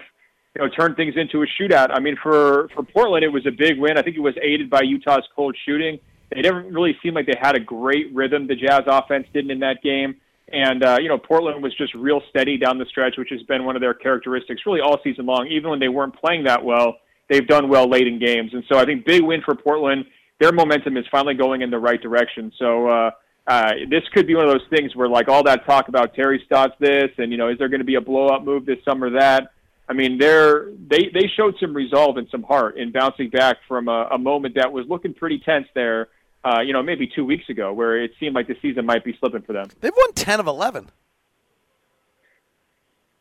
you 0.56 0.62
know 0.62 0.70
turn 0.70 0.94
things 0.96 1.16
into 1.18 1.42
a 1.42 1.48
shootout. 1.60 1.90
I 1.92 2.00
mean, 2.00 2.16
for 2.22 2.70
for 2.76 2.84
Portland, 2.84 3.24
it 3.24 3.30
was 3.30 3.46
a 3.48 3.52
big 3.52 3.80
win. 3.80 3.98
I 3.98 4.02
think 4.04 4.16
it 4.16 4.22
was 4.22 4.36
aided 4.42 4.70
by 4.70 4.82
Utah's 4.82 5.28
cold 5.36 5.58
shooting. 5.66 6.00
They 6.34 6.42
didn't 6.42 6.74
really 6.74 6.98
seem 7.04 7.14
like 7.14 7.26
they 7.26 7.38
had 7.40 7.56
a 7.56 7.60
great 7.60 8.14
rhythm. 8.14 8.48
The 8.48 8.56
Jazz 8.56 8.82
offense 8.88 9.28
didn't 9.34 9.52
in 9.52 9.60
that 9.60 9.84
game. 9.84 10.16
And, 10.52 10.84
uh, 10.84 10.98
you 11.02 11.08
know, 11.08 11.18
Portland 11.18 11.64
was 11.64 11.74
just 11.76 11.94
real 11.96 12.22
steady 12.30 12.58
down 12.58 12.78
the 12.78 12.86
stretch, 12.86 13.16
which 13.18 13.30
has 13.32 13.42
been 13.44 13.64
one 13.66 13.76
of 13.76 13.82
their 13.82 13.94
characteristics 13.94 14.62
really 14.66 14.82
all 14.82 15.00
season 15.04 15.26
long. 15.26 15.48
Even 15.48 15.70
when 15.70 15.80
they 15.80 15.88
weren't 15.88 16.16
playing 16.16 16.44
that 16.44 16.64
well, 16.64 16.98
they've 17.30 17.48
done 17.48 17.70
well 17.70 17.90
late 17.90 18.08
in 18.08 18.20
games. 18.20 18.54
And 18.54 18.64
so 18.70 18.78
I 18.78 18.86
think 18.86 19.06
big 19.06 19.24
win 19.24 19.42
for 19.42 19.56
Portland. 19.56 20.06
their 20.40 20.52
momentum 20.52 20.98
is 20.98 21.06
finally 21.10 21.34
going 21.34 21.62
in 21.62 21.72
the 21.72 21.80
right 21.80 22.02
direction. 22.02 22.52
So 22.60 22.88
uh, 22.88 23.12
uh, 23.48 23.72
this 23.90 24.04
could 24.14 24.28
be 24.28 24.36
one 24.36 24.46
of 24.46 24.52
those 24.52 24.68
things 24.70 24.96
where 24.96 25.08
like 25.08 25.28
all 25.28 25.44
that 25.44 25.66
talk 25.66 25.88
about 25.88 26.14
Terry 26.14 26.42
Stotts 26.46 26.76
this 26.80 27.10
and 27.18 27.32
you 27.32 27.38
know 27.38 27.50
is 27.50 27.58
there 27.58 27.70
going 27.70 27.82
to 27.82 27.86
be 27.86 27.96
a 27.96 28.02
blow 28.02 28.28
up 28.28 28.44
move 28.44 28.66
this 28.66 28.78
summer 28.86 29.10
that 29.12 29.52
I 29.90 29.94
mean 29.94 30.18
they're 30.18 30.72
they 30.90 31.10
they 31.14 31.30
showed 31.36 31.56
some 31.60 31.74
resolve 31.74 32.18
and 32.18 32.28
some 32.30 32.44
heart 32.44 32.78
in 32.78 32.92
bouncing 32.92 33.30
back 33.30 33.58
from 33.68 33.90
a, 33.90 34.08
a 34.12 34.18
moment 34.18 34.56
that 34.56 34.72
was 34.72 34.86
looking 34.88 35.14
pretty 35.14 35.40
tense 35.40 35.68
there. 35.76 36.08
Uh, 36.46 36.60
you 36.60 36.74
know, 36.74 36.84
maybe 36.84 37.08
two 37.08 37.24
weeks 37.24 37.48
ago, 37.50 37.72
where 37.72 38.02
it 38.04 38.12
seemed 38.20 38.36
like 38.36 38.48
the 38.48 38.58
season 38.62 38.86
might 38.86 39.04
be 39.06 39.16
slipping 39.20 39.42
for 39.42 39.54
them. 39.54 39.70
They've 39.80 39.94
won 39.96 40.14
ten 40.14 40.40
of 40.40 40.48
eleven. 40.48 40.90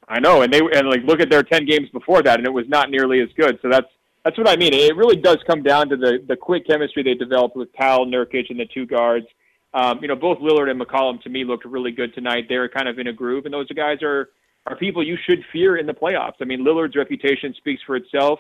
I 0.09 0.19
know, 0.19 0.43
and 0.43 0.53
they 0.53 0.61
and 0.61 0.89
like 0.89 1.03
look 1.05 1.21
at 1.21 1.31
their 1.31 1.43
ten 1.43 1.65
games 1.65 1.89
before 1.91 2.23
that, 2.23 2.39
and 2.39 2.47
it 2.47 2.53
was 2.53 2.69
not 2.69 2.91
nearly 2.91 3.21
as 3.21 3.29
good. 3.37 3.59
So 3.63 3.69
that's 3.69 3.87
that's 4.25 4.37
what 4.37 4.49
I 4.49 4.57
mean. 4.57 4.73
It 4.75 4.97
really 4.97 5.17
does 5.17 5.39
come 5.47 5.63
down 5.63 5.89
to 5.91 5.97
the 5.97 6.25
the 6.27 6.37
quick 6.37 6.67
chemistry 6.67 7.03
they 7.03 7.15
developed 7.15 7.57
with 7.57 7.73
Powell, 7.73 8.07
Nurkic, 8.07 8.51
and 8.51 8.59
the 8.59 8.67
two 8.67 8.87
guards. 8.87 9.27
Um, 9.75 10.01
you 10.03 10.09
know, 10.09 10.17
both 10.17 10.39
Lillard 10.39 10.71
and 10.71 10.81
McCollum 10.81 11.23
to 11.23 11.31
me 11.31 11.45
looked 11.45 11.65
really 11.65 11.93
good 11.93 12.15
tonight. 12.15 12.45
They're 12.49 12.69
kind 12.69 12.89
of 12.89 12.99
in 12.99 13.07
a 13.07 13.13
groove, 13.13 13.47
and 13.47 13.55
those 13.55 13.69
guys 13.69 14.03
are 14.03 14.31
are 14.67 14.77
people 14.77 15.05
you 15.05 15.17
should 15.29 15.45
fear 15.53 15.77
in 15.77 15.87
the 15.87 15.95
playoffs. 15.95 16.35
I 16.41 16.45
mean, 16.45 16.65
Lillard's 16.65 16.95
reputation 16.95 17.55
speaks 17.57 17.83
for 17.87 17.97
itself. 17.97 18.39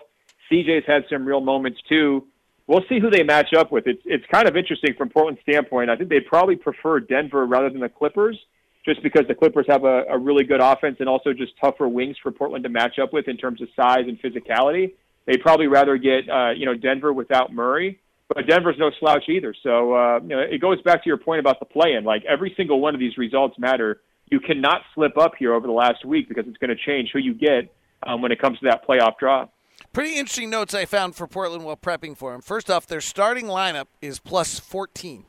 CJ's 0.50 0.84
had 0.86 1.04
some 1.10 1.24
real 1.24 1.40
moments 1.40 1.80
too. 1.88 2.26
We'll 2.66 2.84
see 2.88 3.00
who 3.00 3.10
they 3.10 3.22
match 3.22 3.52
up 3.56 3.72
with. 3.72 3.86
It's 3.86 4.02
it's 4.04 4.24
kind 4.32 4.48
of 4.48 4.56
interesting 4.56 4.94
from 4.96 5.08
Portland's 5.08 5.40
standpoint. 5.42 5.90
I 5.90 5.96
think 5.96 6.08
they 6.08 6.20
probably 6.20 6.56
prefer 6.56 7.00
Denver 7.00 7.44
rather 7.46 7.68
than 7.70 7.80
the 7.80 7.88
Clippers 7.88 8.38
just 8.84 9.02
because 9.02 9.24
the 9.28 9.34
Clippers 9.34 9.66
have 9.68 9.84
a, 9.84 10.04
a 10.10 10.18
really 10.18 10.44
good 10.44 10.60
offense 10.60 10.96
and 11.00 11.08
also 11.08 11.32
just 11.32 11.52
tougher 11.60 11.88
wings 11.88 12.16
for 12.22 12.32
Portland 12.32 12.64
to 12.64 12.70
match 12.70 12.98
up 13.00 13.12
with 13.12 13.28
in 13.28 13.36
terms 13.36 13.60
of 13.62 13.68
size 13.76 14.04
and 14.06 14.20
physicality. 14.20 14.92
They'd 15.26 15.40
probably 15.40 15.66
rather 15.66 15.96
get 15.96 16.28
uh, 16.28 16.50
you 16.50 16.66
know 16.66 16.74
Denver 16.74 17.12
without 17.12 17.52
Murray, 17.52 18.00
but 18.28 18.46
Denver's 18.46 18.76
no 18.78 18.90
slouch 18.98 19.28
either. 19.28 19.54
So 19.62 19.94
uh, 19.94 20.20
you 20.22 20.28
know 20.28 20.40
it 20.40 20.60
goes 20.60 20.80
back 20.82 21.02
to 21.04 21.08
your 21.08 21.18
point 21.18 21.40
about 21.40 21.58
the 21.58 21.66
play-in. 21.66 22.04
Like 22.04 22.24
every 22.28 22.54
single 22.56 22.80
one 22.80 22.94
of 22.94 23.00
these 23.00 23.16
results 23.18 23.58
matter. 23.58 24.00
You 24.30 24.40
cannot 24.40 24.80
slip 24.94 25.18
up 25.18 25.32
here 25.38 25.52
over 25.52 25.66
the 25.66 25.74
last 25.74 26.06
week 26.06 26.26
because 26.26 26.44
it's 26.46 26.56
going 26.56 26.70
to 26.70 26.82
change 26.86 27.10
who 27.12 27.18
you 27.18 27.34
get 27.34 27.70
um, 28.06 28.22
when 28.22 28.32
it 28.32 28.40
comes 28.40 28.58
to 28.60 28.64
that 28.70 28.86
playoff 28.88 29.18
draw. 29.18 29.46
Pretty 29.92 30.16
interesting 30.16 30.48
notes 30.48 30.74
I 30.74 30.86
found 30.86 31.14
for 31.14 31.26
Portland 31.26 31.64
while 31.64 31.76
prepping 31.76 32.16
for 32.16 32.32
them. 32.32 32.40
First 32.40 32.70
off, 32.70 32.86
their 32.86 33.00
starting 33.00 33.46
lineup 33.46 33.86
is 34.00 34.18
plus 34.18 34.58
14 34.58 35.24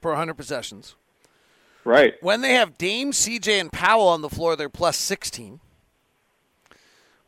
per 0.00 0.10
100 0.10 0.34
possessions. 0.34 0.94
Right. 1.84 2.14
When 2.22 2.40
they 2.40 2.54
have 2.54 2.78
Dame, 2.78 3.12
CJ, 3.12 3.60
and 3.60 3.72
Powell 3.72 4.08
on 4.08 4.22
the 4.22 4.30
floor, 4.30 4.56
they're 4.56 4.70
plus 4.70 4.96
16. 4.96 5.60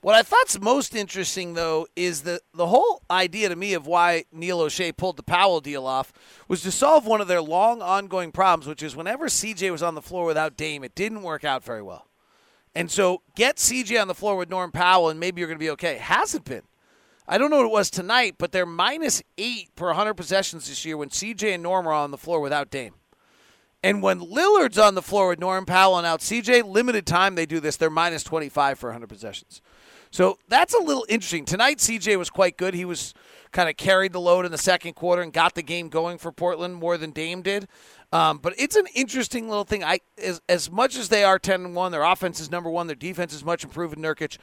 What 0.01 0.15
I 0.15 0.23
thought's 0.23 0.61
most 0.61 0.95
interesting, 0.95 1.55
though, 1.55 1.89
is 1.97 2.23
that 2.23 2.43
the 2.55 2.69
whole 2.69 3.03
idea 3.11 3.49
to 3.49 3.57
me 3.57 3.75
of 3.75 3.87
why 3.87 4.25
Neil 4.31 4.61
Olshey 4.61 4.97
pulled 4.97 5.17
the 5.17 5.23
Powell 5.23 5.61
deal 5.61 5.87
off 5.87 6.13
was 6.49 6.63
to 6.63 6.71
solve 6.71 7.07
one 7.07 7.21
of 7.21 7.29
their 7.29 7.43
long 7.43 7.83
ongoing 7.83 8.31
problems, 8.31 8.69
which 8.69 8.83
is 8.83 8.95
whenever 8.95 9.27
CJ 9.27 9.71
was 9.73 9.83
on 9.83 9.95
the 9.95 10.03
floor 10.03 10.25
without 10.25 10.57
Dame, 10.57 10.85
it 10.85 10.95
didn't 10.95 11.23
work 11.23 11.45
out 11.45 11.65
very 11.65 11.83
well. 11.83 12.07
And 12.77 12.91
so 12.91 13.23
get 13.35 13.57
CJ 13.57 13.99
on 13.99 14.07
the 14.07 14.15
floor 14.15 14.37
with 14.37 14.51
Norm 14.51 14.71
Powell, 14.71 15.09
and 15.09 15.19
maybe 15.19 15.41
you're 15.41 15.49
going 15.49 15.59
to 15.59 15.65
be 15.65 15.71
okay. 15.71 15.97
Hasn't 15.97 16.45
been. 16.45 16.61
I 17.27 17.39
don't 17.39 17.51
know 17.51 17.57
what 17.57 17.67
it 17.67 17.73
was 17.73 17.89
tonight, 17.89 18.35
but 18.37 18.53
they're 18.53 18.67
minus 18.67 19.23
eight 19.39 19.75
per 19.77 19.87
100 19.87 20.13
possessions 20.13 20.69
this 20.69 20.85
year 20.85 20.99
when 20.99 21.09
CJ 21.09 21.55
and 21.55 21.63
Norm 21.63 21.89
are 21.89 21.93
on 21.93 22.11
the 22.11 22.19
floor 22.19 22.39
without 22.39 22.71
Dame. 22.71 22.93
And 23.83 24.03
when 24.03 24.21
Lillard's 24.21 24.77
on 24.77 24.95
the 24.95 25.01
floor 25.01 25.29
with 25.29 25.39
Norm 25.39 25.65
Powell 25.65 25.97
and 25.97 26.07
out 26.07 26.21
CJ, 26.21 26.65
limited 26.65 27.07
time 27.07 27.35
they 27.35 27.47
do 27.47 27.61
this, 27.61 27.77
they're 27.77 27.89
minus 27.89 28.23
25 28.23 28.79
for 28.79 28.89
100 28.91 29.09
possessions. 29.09 29.63
So 30.11 30.39
that's 30.47 30.75
a 30.75 30.79
little 30.79 31.07
interesting. 31.09 31.47
Tonight, 31.47 31.79
CJ 31.79 32.19
was 32.19 32.29
quite 32.29 32.59
good. 32.59 32.75
He 32.75 32.85
was 32.85 33.15
kind 33.53 33.69
of 33.69 33.77
carried 33.77 34.13
the 34.13 34.21
load 34.21 34.45
in 34.45 34.53
the 34.53 34.59
second 34.59 34.95
quarter 34.95 35.23
and 35.23 35.33
got 35.33 35.55
the 35.55 35.63
game 35.63 35.89
going 35.89 36.19
for 36.19 36.33
Portland 36.33 36.77
more 36.77 36.97
than 36.97 37.11
Dame 37.11 37.43
did. 37.43 37.69
Um, 38.13 38.39
but 38.39 38.55
it's 38.57 38.77
an 38.77 38.87
interesting 38.95 39.49
little 39.49 39.65
thing. 39.65 39.83
I 39.83 39.99
as, 40.23 40.41
as 40.49 40.71
much 40.71 40.97
as 40.97 41.09
they 41.09 41.25
are 41.25 41.39
ten 41.39 41.65
and 41.65 41.75
one, 41.75 41.91
their 41.91 42.05
offense 42.05 42.39
is 42.39 42.51
number 42.51 42.71
one. 42.71 42.87
Their 42.87 42.95
defense 42.97 43.35
is 43.35 43.45
much 43.45 43.65
improved. 43.65 43.97
In 43.97 44.03
Nurkic, 44.03 44.39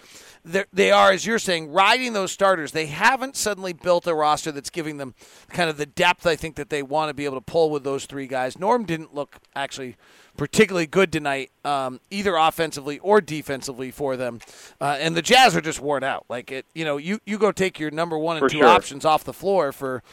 they 0.73 0.91
are, 0.91 1.11
as 1.11 1.25
you're 1.25 1.39
saying, 1.39 1.71
riding 1.71 2.11
those 2.11 2.31
starters. 2.31 2.73
They 2.73 2.87
haven't 2.87 3.37
suddenly 3.37 3.71
built 3.71 4.05
a 4.05 4.13
roster 4.13 4.51
that's 4.51 4.69
giving 4.69 4.97
them 4.97 5.15
kind 5.49 5.69
of 5.69 5.77
the 5.77 5.85
depth 5.85 6.27
I 6.27 6.35
think 6.35 6.55
that 6.55 6.69
they 6.69 6.83
want 6.83 7.09
to 7.09 7.13
be 7.13 7.23
able 7.25 7.37
to 7.37 7.41
pull 7.41 7.69
with 7.69 7.85
those 7.85 8.05
three 8.05 8.27
guys. 8.27 8.59
Norm 8.59 8.83
didn't 8.83 9.13
look 9.13 9.37
actually 9.55 9.95
particularly 10.37 10.87
good 10.87 11.11
tonight, 11.11 11.51
um, 11.63 11.99
either 12.09 12.35
offensively 12.35 12.99
or 12.99 13.21
defensively 13.21 13.91
for 13.91 14.17
them. 14.17 14.39
Uh, 14.81 14.97
and 14.99 15.15
the 15.15 15.21
Jazz 15.21 15.55
are 15.55 15.61
just 15.61 15.79
worn 15.79 16.03
out. 16.03 16.25
Like 16.29 16.51
it, 16.51 16.65
you 16.73 16.85
know, 16.85 16.97
you 16.97 17.19
you 17.25 17.37
go 17.37 17.51
take 17.51 17.79
your 17.79 17.91
number 17.91 18.17
one 18.17 18.37
and 18.37 18.41
For 18.43 18.49
two 18.49 18.59
sure. 18.59 18.67
options 18.67 19.05
off 19.05 19.23
the 19.23 19.33
floor 19.33 19.71
for 19.71 20.03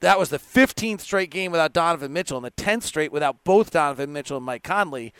that 0.00 0.18
was 0.18 0.28
the 0.28 0.38
15th 0.38 1.00
straight 1.00 1.30
game 1.30 1.52
without 1.52 1.72
Donovan 1.72 2.12
Mitchell 2.12 2.36
and 2.36 2.44
the 2.44 2.50
10th 2.50 2.82
straight 2.82 3.12
without 3.12 3.44
both 3.44 3.70
Donovan 3.70 4.12
Mitchell 4.12 4.36
and 4.36 4.46
Mike 4.46 4.62
Conley. 4.62 5.12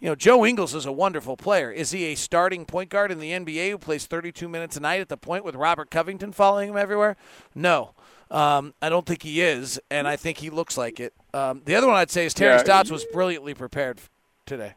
You 0.00 0.08
know, 0.08 0.14
Joe 0.16 0.44
Ingles 0.44 0.74
is 0.74 0.84
a 0.84 0.90
wonderful 0.90 1.36
player. 1.36 1.70
Is 1.70 1.92
he 1.92 2.06
a 2.06 2.16
starting 2.16 2.64
point 2.64 2.90
guard 2.90 3.12
in 3.12 3.20
the 3.20 3.30
NBA 3.30 3.70
who 3.70 3.78
plays 3.78 4.06
32 4.06 4.48
minutes 4.48 4.76
a 4.76 4.80
night 4.80 5.00
at 5.00 5.08
the 5.08 5.16
point 5.16 5.44
with 5.44 5.54
Robert 5.54 5.90
Covington 5.90 6.32
following 6.32 6.70
him 6.70 6.76
everywhere? 6.76 7.16
No. 7.54 7.94
Um, 8.32 8.72
I 8.80 8.88
don't 8.88 9.04
think 9.04 9.22
he 9.22 9.42
is, 9.42 9.78
and 9.90 10.08
I 10.08 10.16
think 10.16 10.38
he 10.38 10.48
looks 10.48 10.78
like 10.78 10.98
it. 10.98 11.12
Um, 11.34 11.60
the 11.66 11.74
other 11.74 11.86
one 11.86 11.96
I'd 11.96 12.10
say 12.10 12.24
is 12.24 12.32
Terry 12.32 12.54
Yeah. 12.54 12.64
Stotts 12.64 12.90
was 12.90 13.04
brilliantly 13.04 13.52
prepared 13.52 14.00
today. 14.46 14.74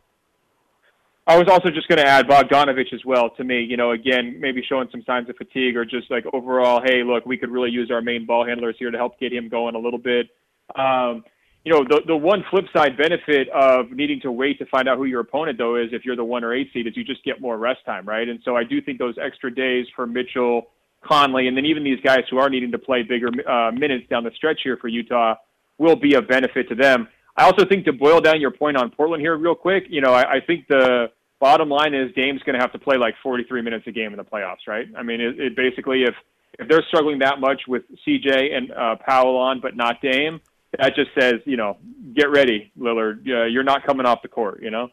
I 1.26 1.38
was 1.38 1.48
also 1.48 1.70
just 1.72 1.88
going 1.88 1.98
to 1.98 2.06
add 2.06 2.28
Bogdanovic 2.28 2.94
as 2.94 3.04
well. 3.04 3.32
To 3.32 3.44
me, 3.44 3.64
you 3.64 3.78
know, 3.78 3.92
again, 3.92 4.38
maybe 4.40 4.62
showing 4.68 4.90
some 4.92 5.02
signs 5.06 5.28
of 5.30 5.38
fatigue 5.38 5.76
or 5.76 5.84
just 5.84 6.12
like 6.12 6.26
overall, 6.34 6.82
hey, 6.86 7.02
look, 7.04 7.26
we 7.26 7.38
could 7.38 7.50
really 7.50 7.72
use 7.72 7.90
our 7.90 8.02
main 8.02 8.26
ball 8.26 8.46
handlers 8.46 8.76
here 8.78 8.92
to 8.92 8.98
help 8.98 9.20
get 9.20 9.34
him 9.34 9.50
going 9.50 9.74
a 9.74 9.80
little 9.80 9.98
bit. 9.98 10.28
Um, 10.76 11.24
you 11.64 11.74
know, 11.74 11.84
the 11.84 12.02
the 12.06 12.16
one 12.16 12.44
flip 12.52 12.66
side 12.76 12.96
benefit 12.96 13.50
of 13.50 13.90
needing 13.92 14.22
to 14.22 14.32
wait 14.32 14.60
to 14.60 14.68
find 14.68 14.88
out 14.88 14.98
who 14.98 15.06
your 15.06 15.22
opponent 15.22 15.58
though 15.58 15.78
is 15.78 15.90
if 15.94 16.06
you're 16.06 16.16
the 16.16 16.24
one 16.24 16.44
or 16.44 16.54
eight 16.54 16.70
seed 16.74 16.86
is 16.86 16.96
you 16.96 17.04
just 17.04 17.24
get 17.24 17.42
more 17.42 17.58
rest 17.58 17.80
time, 17.86 18.06
right? 18.08 18.30
And 18.30 18.40
so 18.46 18.56
I 18.56 18.64
do 18.64 18.80
think 18.80 19.00
those 19.00 19.16
extra 19.18 19.54
days 19.54 19.88
for 19.96 20.06
Mitchell, 20.06 20.68
Conley, 21.06 21.48
and 21.48 21.56
then 21.56 21.66
even 21.66 21.84
these 21.84 22.00
guys 22.02 22.24
who 22.30 22.38
are 22.38 22.50
needing 22.50 22.72
to 22.72 22.80
play 22.80 23.04
bigger 23.04 23.30
uh, 23.50 23.72
minutes 23.72 24.08
down 24.10 24.24
the 24.24 24.32
stretch 24.36 24.60
here 24.64 24.78
for 24.78 24.88
Utah 24.88 25.36
will 25.78 25.96
be 25.96 26.16
a 26.16 26.22
benefit 26.22 26.70
to 26.70 26.76
them. 26.76 27.08
I 27.38 27.44
also 27.44 27.66
think 27.66 27.86
to 27.86 27.94
boil 27.94 28.22
down 28.22 28.40
your 28.40 28.52
point 28.52 28.78
on 28.78 28.92
Portland 28.92 29.22
here 29.22 29.36
real 29.36 29.56
quick, 29.56 29.86
you 29.90 30.02
know, 30.02 30.14
I, 30.14 30.36
I 30.36 30.40
think 30.40 30.68
the 30.68 31.12
bottom 31.40 31.70
line 31.70 31.94
is 31.94 32.12
Dame's 32.16 32.42
going 32.44 32.56
to 32.56 32.62
have 32.62 32.72
to 32.72 32.80
play 32.80 32.98
like 32.98 33.16
43 33.22 33.62
minutes 33.62 33.86
a 33.88 33.92
game 33.92 34.12
in 34.12 34.18
the 34.18 34.24
playoffs, 34.24 34.68
right? 34.68 34.88
I 34.98 35.04
mean, 35.04 35.20
it, 35.20 35.40
it 35.40 35.56
basically 35.56 36.04
if 36.04 36.16
if 36.58 36.70
they're 36.70 36.84
struggling 36.88 37.20
that 37.20 37.42
much 37.42 37.64
with 37.68 37.84
CJ 38.08 38.56
and 38.56 38.72
uh, 38.72 38.96
Powell 39.06 39.36
on, 39.36 39.60
but 39.60 39.76
not 39.76 40.02
Dame, 40.02 40.40
that 40.80 40.96
just 40.96 41.10
says, 41.20 41.36
you 41.46 41.58
know, 41.58 41.78
get 42.14 42.30
ready, 42.30 42.72
Lillard. 42.80 43.28
Uh, 43.28 43.44
you're 43.46 43.64
not 43.64 43.86
coming 43.86 44.06
off 44.06 44.22
the 44.22 44.30
court, 44.30 44.62
you 44.62 44.72
know. 44.72 44.90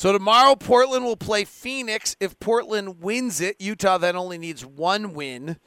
So 0.00 0.12
tomorrow, 0.12 0.54
Portland 0.54 1.04
will 1.04 1.14
play 1.14 1.44
Phoenix. 1.44 2.16
If 2.20 2.40
Portland 2.40 3.02
wins 3.02 3.38
it, 3.42 3.60
Utah 3.60 3.98
then 3.98 4.16
only 4.16 4.38
needs 4.38 4.64
one 4.64 5.12
win. 5.12 5.58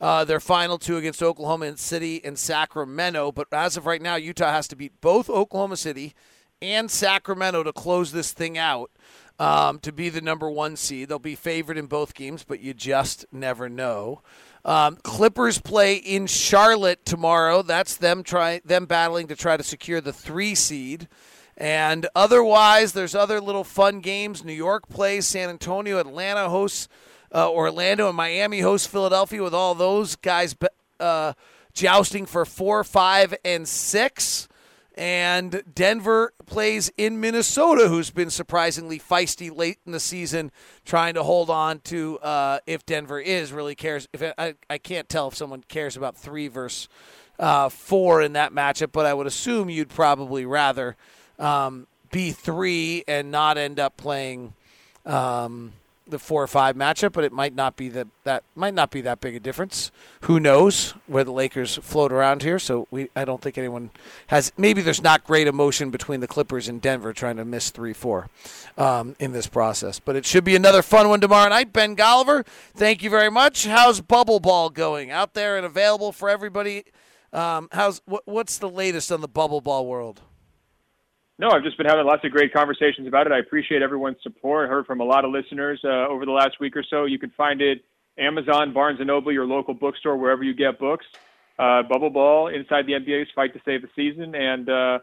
Uh, 0.00 0.24
their 0.24 0.38
final 0.38 0.78
two 0.78 0.96
against 0.96 1.20
Oklahoma 1.20 1.76
City 1.76 2.24
and 2.24 2.38
Sacramento. 2.38 3.32
But 3.32 3.48
as 3.50 3.76
of 3.76 3.86
right 3.86 4.00
now, 4.00 4.14
Utah 4.14 4.52
has 4.52 4.68
to 4.68 4.76
beat 4.76 5.00
both 5.00 5.28
Oklahoma 5.28 5.76
City 5.76 6.14
and 6.62 6.88
Sacramento 6.88 7.64
to 7.64 7.72
close 7.72 8.12
this 8.12 8.32
thing 8.32 8.56
out 8.56 8.92
um, 9.40 9.80
to 9.80 9.90
be 9.90 10.08
the 10.08 10.20
number 10.20 10.48
one 10.48 10.76
seed. 10.76 11.08
They'll 11.08 11.18
be 11.18 11.34
favored 11.34 11.76
in 11.76 11.86
both 11.86 12.14
games, 12.14 12.44
but 12.44 12.60
you 12.60 12.72
just 12.72 13.26
never 13.32 13.68
know. 13.68 14.22
Um, 14.64 14.98
Clippers 15.02 15.60
play 15.60 15.96
in 15.96 16.28
Charlotte 16.28 17.04
tomorrow. 17.04 17.62
That's 17.62 17.96
them 17.96 18.22
try 18.22 18.60
them 18.64 18.86
battling 18.86 19.26
to 19.26 19.34
try 19.34 19.56
to 19.56 19.64
secure 19.64 20.00
the 20.00 20.12
three 20.12 20.54
seed. 20.54 21.08
And 21.60 22.08
otherwise, 22.16 22.94
there's 22.94 23.14
other 23.14 23.38
little 23.38 23.64
fun 23.64 24.00
games. 24.00 24.42
New 24.42 24.54
York 24.54 24.88
plays 24.88 25.26
San 25.26 25.50
Antonio. 25.50 25.98
Atlanta 25.98 26.48
hosts 26.48 26.88
uh, 27.34 27.50
Orlando, 27.50 28.08
and 28.08 28.16
Miami 28.16 28.60
hosts 28.60 28.86
Philadelphia. 28.86 29.42
With 29.42 29.52
all 29.52 29.74
those 29.74 30.16
guys 30.16 30.56
uh, 30.98 31.34
jousting 31.74 32.24
for 32.24 32.46
four, 32.46 32.82
five, 32.82 33.34
and 33.44 33.68
six. 33.68 34.48
And 34.94 35.62
Denver 35.72 36.32
plays 36.46 36.90
in 36.96 37.20
Minnesota, 37.20 37.88
who's 37.88 38.10
been 38.10 38.30
surprisingly 38.30 38.98
feisty 38.98 39.54
late 39.54 39.78
in 39.84 39.92
the 39.92 40.00
season, 40.00 40.50
trying 40.86 41.14
to 41.14 41.22
hold 41.22 41.50
on 41.50 41.80
to 41.80 42.18
uh, 42.20 42.58
if 42.66 42.86
Denver 42.86 43.20
is 43.20 43.52
really 43.52 43.74
cares. 43.74 44.08
If 44.14 44.22
I, 44.36 44.54
I 44.68 44.78
can't 44.78 45.08
tell 45.10 45.28
if 45.28 45.36
someone 45.36 45.62
cares 45.68 45.96
about 45.96 46.16
three 46.16 46.48
versus 46.48 46.88
uh, 47.38 47.68
four 47.68 48.22
in 48.22 48.32
that 48.32 48.52
matchup, 48.52 48.92
but 48.92 49.04
I 49.04 49.14
would 49.14 49.26
assume 49.26 49.70
you'd 49.70 49.90
probably 49.90 50.44
rather 50.46 50.96
um, 51.40 51.86
be 52.12 52.30
three 52.30 53.04
and 53.08 53.30
not 53.30 53.58
end 53.58 53.80
up 53.80 53.96
playing 53.96 54.52
um, 55.06 55.72
the 56.06 56.18
four 56.18 56.42
or 56.42 56.46
five 56.46 56.76
matchup. 56.76 57.12
But 57.12 57.24
it 57.24 57.32
might 57.32 57.54
not 57.54 57.76
be 57.76 57.88
that 57.90 58.08
that 58.24 58.42
might 58.54 58.74
not 58.74 58.90
be 58.90 59.00
that 59.00 59.20
big 59.20 59.34
a 59.34 59.40
difference. 59.40 59.90
Who 60.22 60.38
knows 60.38 60.90
where 61.06 61.24
the 61.24 61.32
Lakers 61.32 61.76
float 61.76 62.12
around 62.12 62.42
here? 62.42 62.58
So 62.58 62.86
we 62.90 63.08
I 63.16 63.24
don't 63.24 63.40
think 63.40 63.56
anyone 63.56 63.90
has. 64.28 64.52
Maybe 64.56 64.82
there's 64.82 65.02
not 65.02 65.24
great 65.24 65.46
emotion 65.46 65.90
between 65.90 66.20
the 66.20 66.28
Clippers 66.28 66.68
and 66.68 66.82
Denver 66.82 67.12
trying 67.12 67.36
to 67.36 67.44
miss 67.44 67.70
three 67.70 67.94
four 67.94 68.28
um, 68.76 69.16
in 69.18 69.32
this 69.32 69.46
process. 69.46 69.98
But 69.98 70.16
it 70.16 70.26
should 70.26 70.44
be 70.44 70.56
another 70.56 70.82
fun 70.82 71.08
one 71.08 71.20
tomorrow 71.20 71.48
night. 71.48 71.72
Ben 71.72 71.96
Golliver, 71.96 72.46
thank 72.74 73.02
you 73.02 73.10
very 73.10 73.30
much. 73.30 73.66
How's 73.66 74.00
bubble 74.00 74.40
ball 74.40 74.68
going 74.70 75.10
out 75.10 75.34
there 75.34 75.56
and 75.56 75.64
available 75.64 76.12
for 76.12 76.28
everybody? 76.28 76.84
Um, 77.32 77.68
how's 77.72 78.02
what, 78.06 78.26
what's 78.26 78.58
the 78.58 78.68
latest 78.68 79.12
on 79.12 79.20
the 79.20 79.28
bubble 79.28 79.60
ball 79.60 79.86
world? 79.86 80.20
No, 81.40 81.48
I've 81.48 81.62
just 81.62 81.78
been 81.78 81.86
having 81.86 82.04
lots 82.04 82.22
of 82.22 82.32
great 82.32 82.52
conversations 82.52 83.08
about 83.08 83.26
it. 83.26 83.32
I 83.32 83.38
appreciate 83.38 83.80
everyone's 83.80 84.18
support. 84.22 84.66
I 84.66 84.68
heard 84.68 84.84
from 84.84 85.00
a 85.00 85.04
lot 85.04 85.24
of 85.24 85.30
listeners 85.30 85.80
uh, 85.82 86.06
over 86.06 86.26
the 86.26 86.32
last 86.32 86.60
week 86.60 86.76
or 86.76 86.82
so. 86.82 87.06
You 87.06 87.18
can 87.18 87.30
find 87.30 87.62
it 87.62 87.82
Amazon, 88.18 88.74
Barnes 88.74 88.98
and 89.00 89.06
Noble, 89.06 89.32
your 89.32 89.46
local 89.46 89.72
bookstore, 89.72 90.18
wherever 90.18 90.44
you 90.44 90.52
get 90.52 90.78
books. 90.78 91.06
Uh, 91.58 91.82
bubble 91.82 92.10
ball 92.10 92.48
inside 92.48 92.84
the 92.84 92.92
NBA's 92.92 93.30
fight 93.34 93.54
to 93.54 93.60
save 93.64 93.80
the 93.80 93.88
season, 93.96 94.34
and 94.34 94.68
uh, 94.68 94.98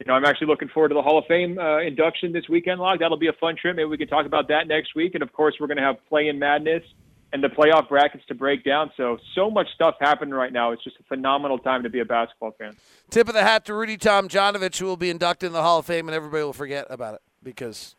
you 0.00 0.06
know 0.06 0.14
I'm 0.14 0.24
actually 0.24 0.46
looking 0.46 0.68
forward 0.68 0.88
to 0.88 0.94
the 0.94 1.02
Hall 1.02 1.18
of 1.18 1.26
Fame 1.26 1.58
uh, 1.58 1.80
induction 1.80 2.32
this 2.32 2.48
weekend. 2.48 2.80
Log 2.80 3.00
that'll 3.00 3.18
be 3.18 3.28
a 3.28 3.34
fun 3.34 3.54
trip. 3.60 3.76
Maybe 3.76 3.84
we 3.84 3.98
can 3.98 4.08
talk 4.08 4.24
about 4.24 4.48
that 4.48 4.68
next 4.68 4.94
week, 4.94 5.12
and 5.12 5.22
of 5.22 5.30
course 5.34 5.56
we're 5.60 5.66
going 5.66 5.76
to 5.76 5.82
have 5.82 5.96
play 6.08 6.28
in 6.28 6.38
madness 6.38 6.84
and 7.32 7.42
the 7.42 7.48
playoff 7.48 7.88
brackets 7.88 8.24
to 8.28 8.34
break 8.34 8.64
down. 8.64 8.90
So, 8.96 9.18
so 9.34 9.50
much 9.50 9.66
stuff 9.74 9.94
happening 10.00 10.34
right 10.34 10.52
now. 10.52 10.72
It's 10.72 10.84
just 10.84 10.96
a 11.00 11.02
phenomenal 11.04 11.58
time 11.58 11.82
to 11.82 11.90
be 11.90 12.00
a 12.00 12.04
basketball 12.04 12.52
fan. 12.58 12.76
Tip 13.10 13.28
of 13.28 13.34
the 13.34 13.42
hat 13.42 13.64
to 13.66 13.74
Rudy 13.74 13.96
Tomjanovich, 13.96 14.78
who 14.78 14.86
will 14.86 14.96
be 14.96 15.10
inducted 15.10 15.48
in 15.48 15.52
the 15.52 15.62
Hall 15.62 15.78
of 15.78 15.86
Fame, 15.86 16.08
and 16.08 16.14
everybody 16.14 16.42
will 16.42 16.52
forget 16.52 16.86
about 16.90 17.14
it 17.14 17.20
because 17.42 17.96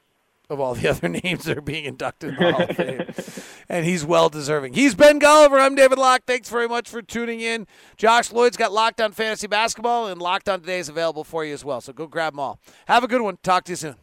of 0.49 0.59
all 0.59 0.75
the 0.75 0.87
other 0.89 1.07
names 1.07 1.45
that 1.45 1.57
are 1.57 1.61
being 1.61 1.85
inducted 1.85 2.29
in 2.29 2.35
the 2.35 2.51
Hall 2.51 2.61
of 2.69 2.75
Fame. 2.75 3.53
And 3.69 3.85
he's 3.85 4.05
well 4.05 4.29
deserving. 4.29 4.73
He's 4.73 4.93
Ben 4.93 5.19
Golliver. 5.19 5.59
I'm 5.59 5.75
David 5.75 5.97
Locke. 5.97 6.23
Thanks 6.27 6.49
very 6.49 6.67
much 6.67 6.89
for 6.89 7.01
tuning 7.01 7.41
in. 7.41 7.65
Josh 7.97 8.31
Lloyd's 8.31 8.57
got 8.57 8.71
Locked 8.71 9.01
On 9.01 9.11
Fantasy 9.11 9.47
Basketball, 9.47 10.07
and 10.07 10.21
Locked 10.21 10.47
On 10.47 10.59
Today 10.59 10.79
is 10.79 10.89
available 10.89 11.23
for 11.23 11.43
you 11.43 11.53
as 11.53 11.65
well. 11.65 11.81
So 11.81 11.91
go 11.91 12.07
grab 12.07 12.33
them 12.33 12.39
all. 12.39 12.59
Have 12.87 13.03
a 13.03 13.07
good 13.07 13.21
one. 13.21 13.37
Talk 13.41 13.63
to 13.65 13.71
you 13.71 13.77
soon. 13.77 13.95